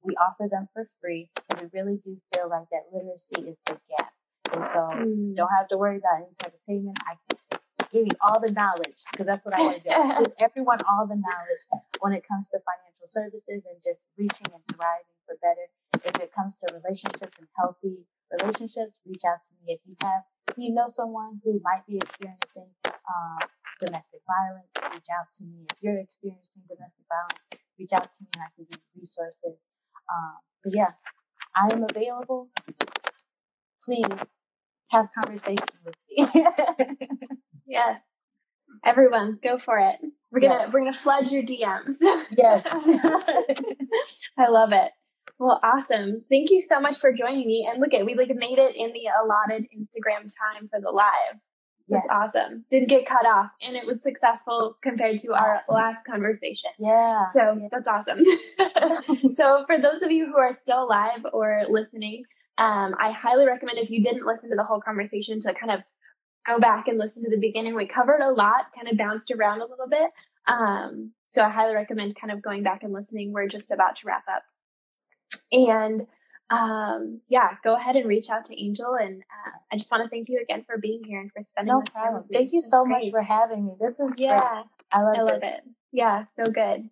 [0.07, 3.77] we offer them for free because we really do feel like that literacy is the
[3.91, 4.15] gap.
[4.55, 5.35] And so mm.
[5.35, 6.97] don't have to worry about any type of payment.
[7.03, 7.59] I can
[7.91, 9.91] give you all the knowledge because that's what I want to do.
[9.91, 11.63] Give everyone all the knowledge
[11.99, 15.67] when it comes to financial services and just reaching and thriving for better.
[16.07, 19.75] If it comes to relationships and healthy relationships, reach out to me.
[19.75, 23.43] If you have, if you know someone who might be experiencing um,
[23.83, 25.67] domestic violence, reach out to me.
[25.67, 27.43] If you're experiencing domestic violence,
[27.79, 29.59] reach out to me and I can give you resources
[30.13, 30.91] um, but yeah,
[31.55, 32.49] I am available.
[33.85, 34.05] Please
[34.91, 36.27] have conversation with me.
[37.67, 38.01] yes.
[38.85, 39.97] Everyone, go for it.
[40.31, 40.71] We're gonna yes.
[40.73, 41.97] we're gonna flood your DMs.
[42.37, 42.65] yes.
[44.39, 44.91] I love it.
[45.39, 46.25] Well, awesome.
[46.31, 47.69] Thank you so much for joining me.
[47.71, 51.41] And look at we like made it in the allotted Instagram time for the live.
[51.89, 52.33] That's yes.
[52.35, 52.65] awesome.
[52.71, 56.71] Didn't get cut off and it was successful compared to our last conversation.
[56.79, 57.29] Yeah.
[57.31, 57.69] So yeah.
[57.71, 59.33] that's awesome.
[59.35, 62.25] so for those of you who are still alive or listening,
[62.59, 65.81] um, I highly recommend if you didn't listen to the whole conversation to kind of
[66.47, 67.75] go back and listen to the beginning.
[67.75, 70.11] We covered a lot, kind of bounced around a little bit.
[70.47, 73.33] Um, so I highly recommend kind of going back and listening.
[73.33, 74.43] We're just about to wrap up.
[75.53, 76.07] And
[76.51, 78.95] um, yeah, go ahead and reach out to Angel.
[78.95, 81.75] And uh, I just want to thank you again for being here and for spending
[81.75, 82.37] no this time with me.
[82.37, 83.07] Thank you so great.
[83.07, 83.77] much for having me.
[83.81, 84.65] This is yeah, great.
[84.93, 85.45] I love, I love it.
[85.45, 85.65] it.
[85.93, 86.89] Yeah, so good.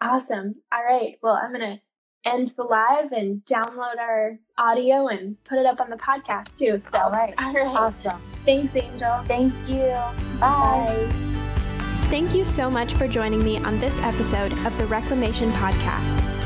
[0.00, 0.56] Awesome.
[0.72, 1.16] All right.
[1.22, 1.80] Well, I'm gonna
[2.26, 6.82] end the live and download our audio and put it up on the podcast too.
[6.92, 7.34] So, all right.
[7.38, 7.66] All right.
[7.66, 8.20] Awesome.
[8.44, 9.24] Thanks, Angel.
[9.26, 9.86] Thank you.
[10.38, 10.86] Bye.
[10.86, 11.10] Bye.
[12.08, 16.43] Thank you so much for joining me on this episode of the Reclamation Podcast.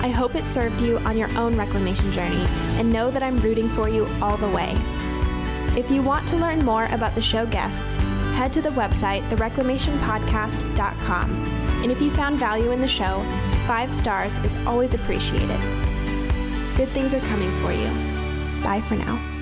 [0.00, 2.44] I hope it served you on your own reclamation journey
[2.78, 4.74] and know that I'm rooting for you all the way.
[5.76, 7.96] If you want to learn more about the show guests,
[8.36, 11.30] head to the website, thereclamationpodcast.com.
[11.82, 13.22] And if you found value in the show,
[13.66, 15.60] five stars is always appreciated.
[16.76, 17.88] Good things are coming for you.
[18.62, 19.37] Bye for now.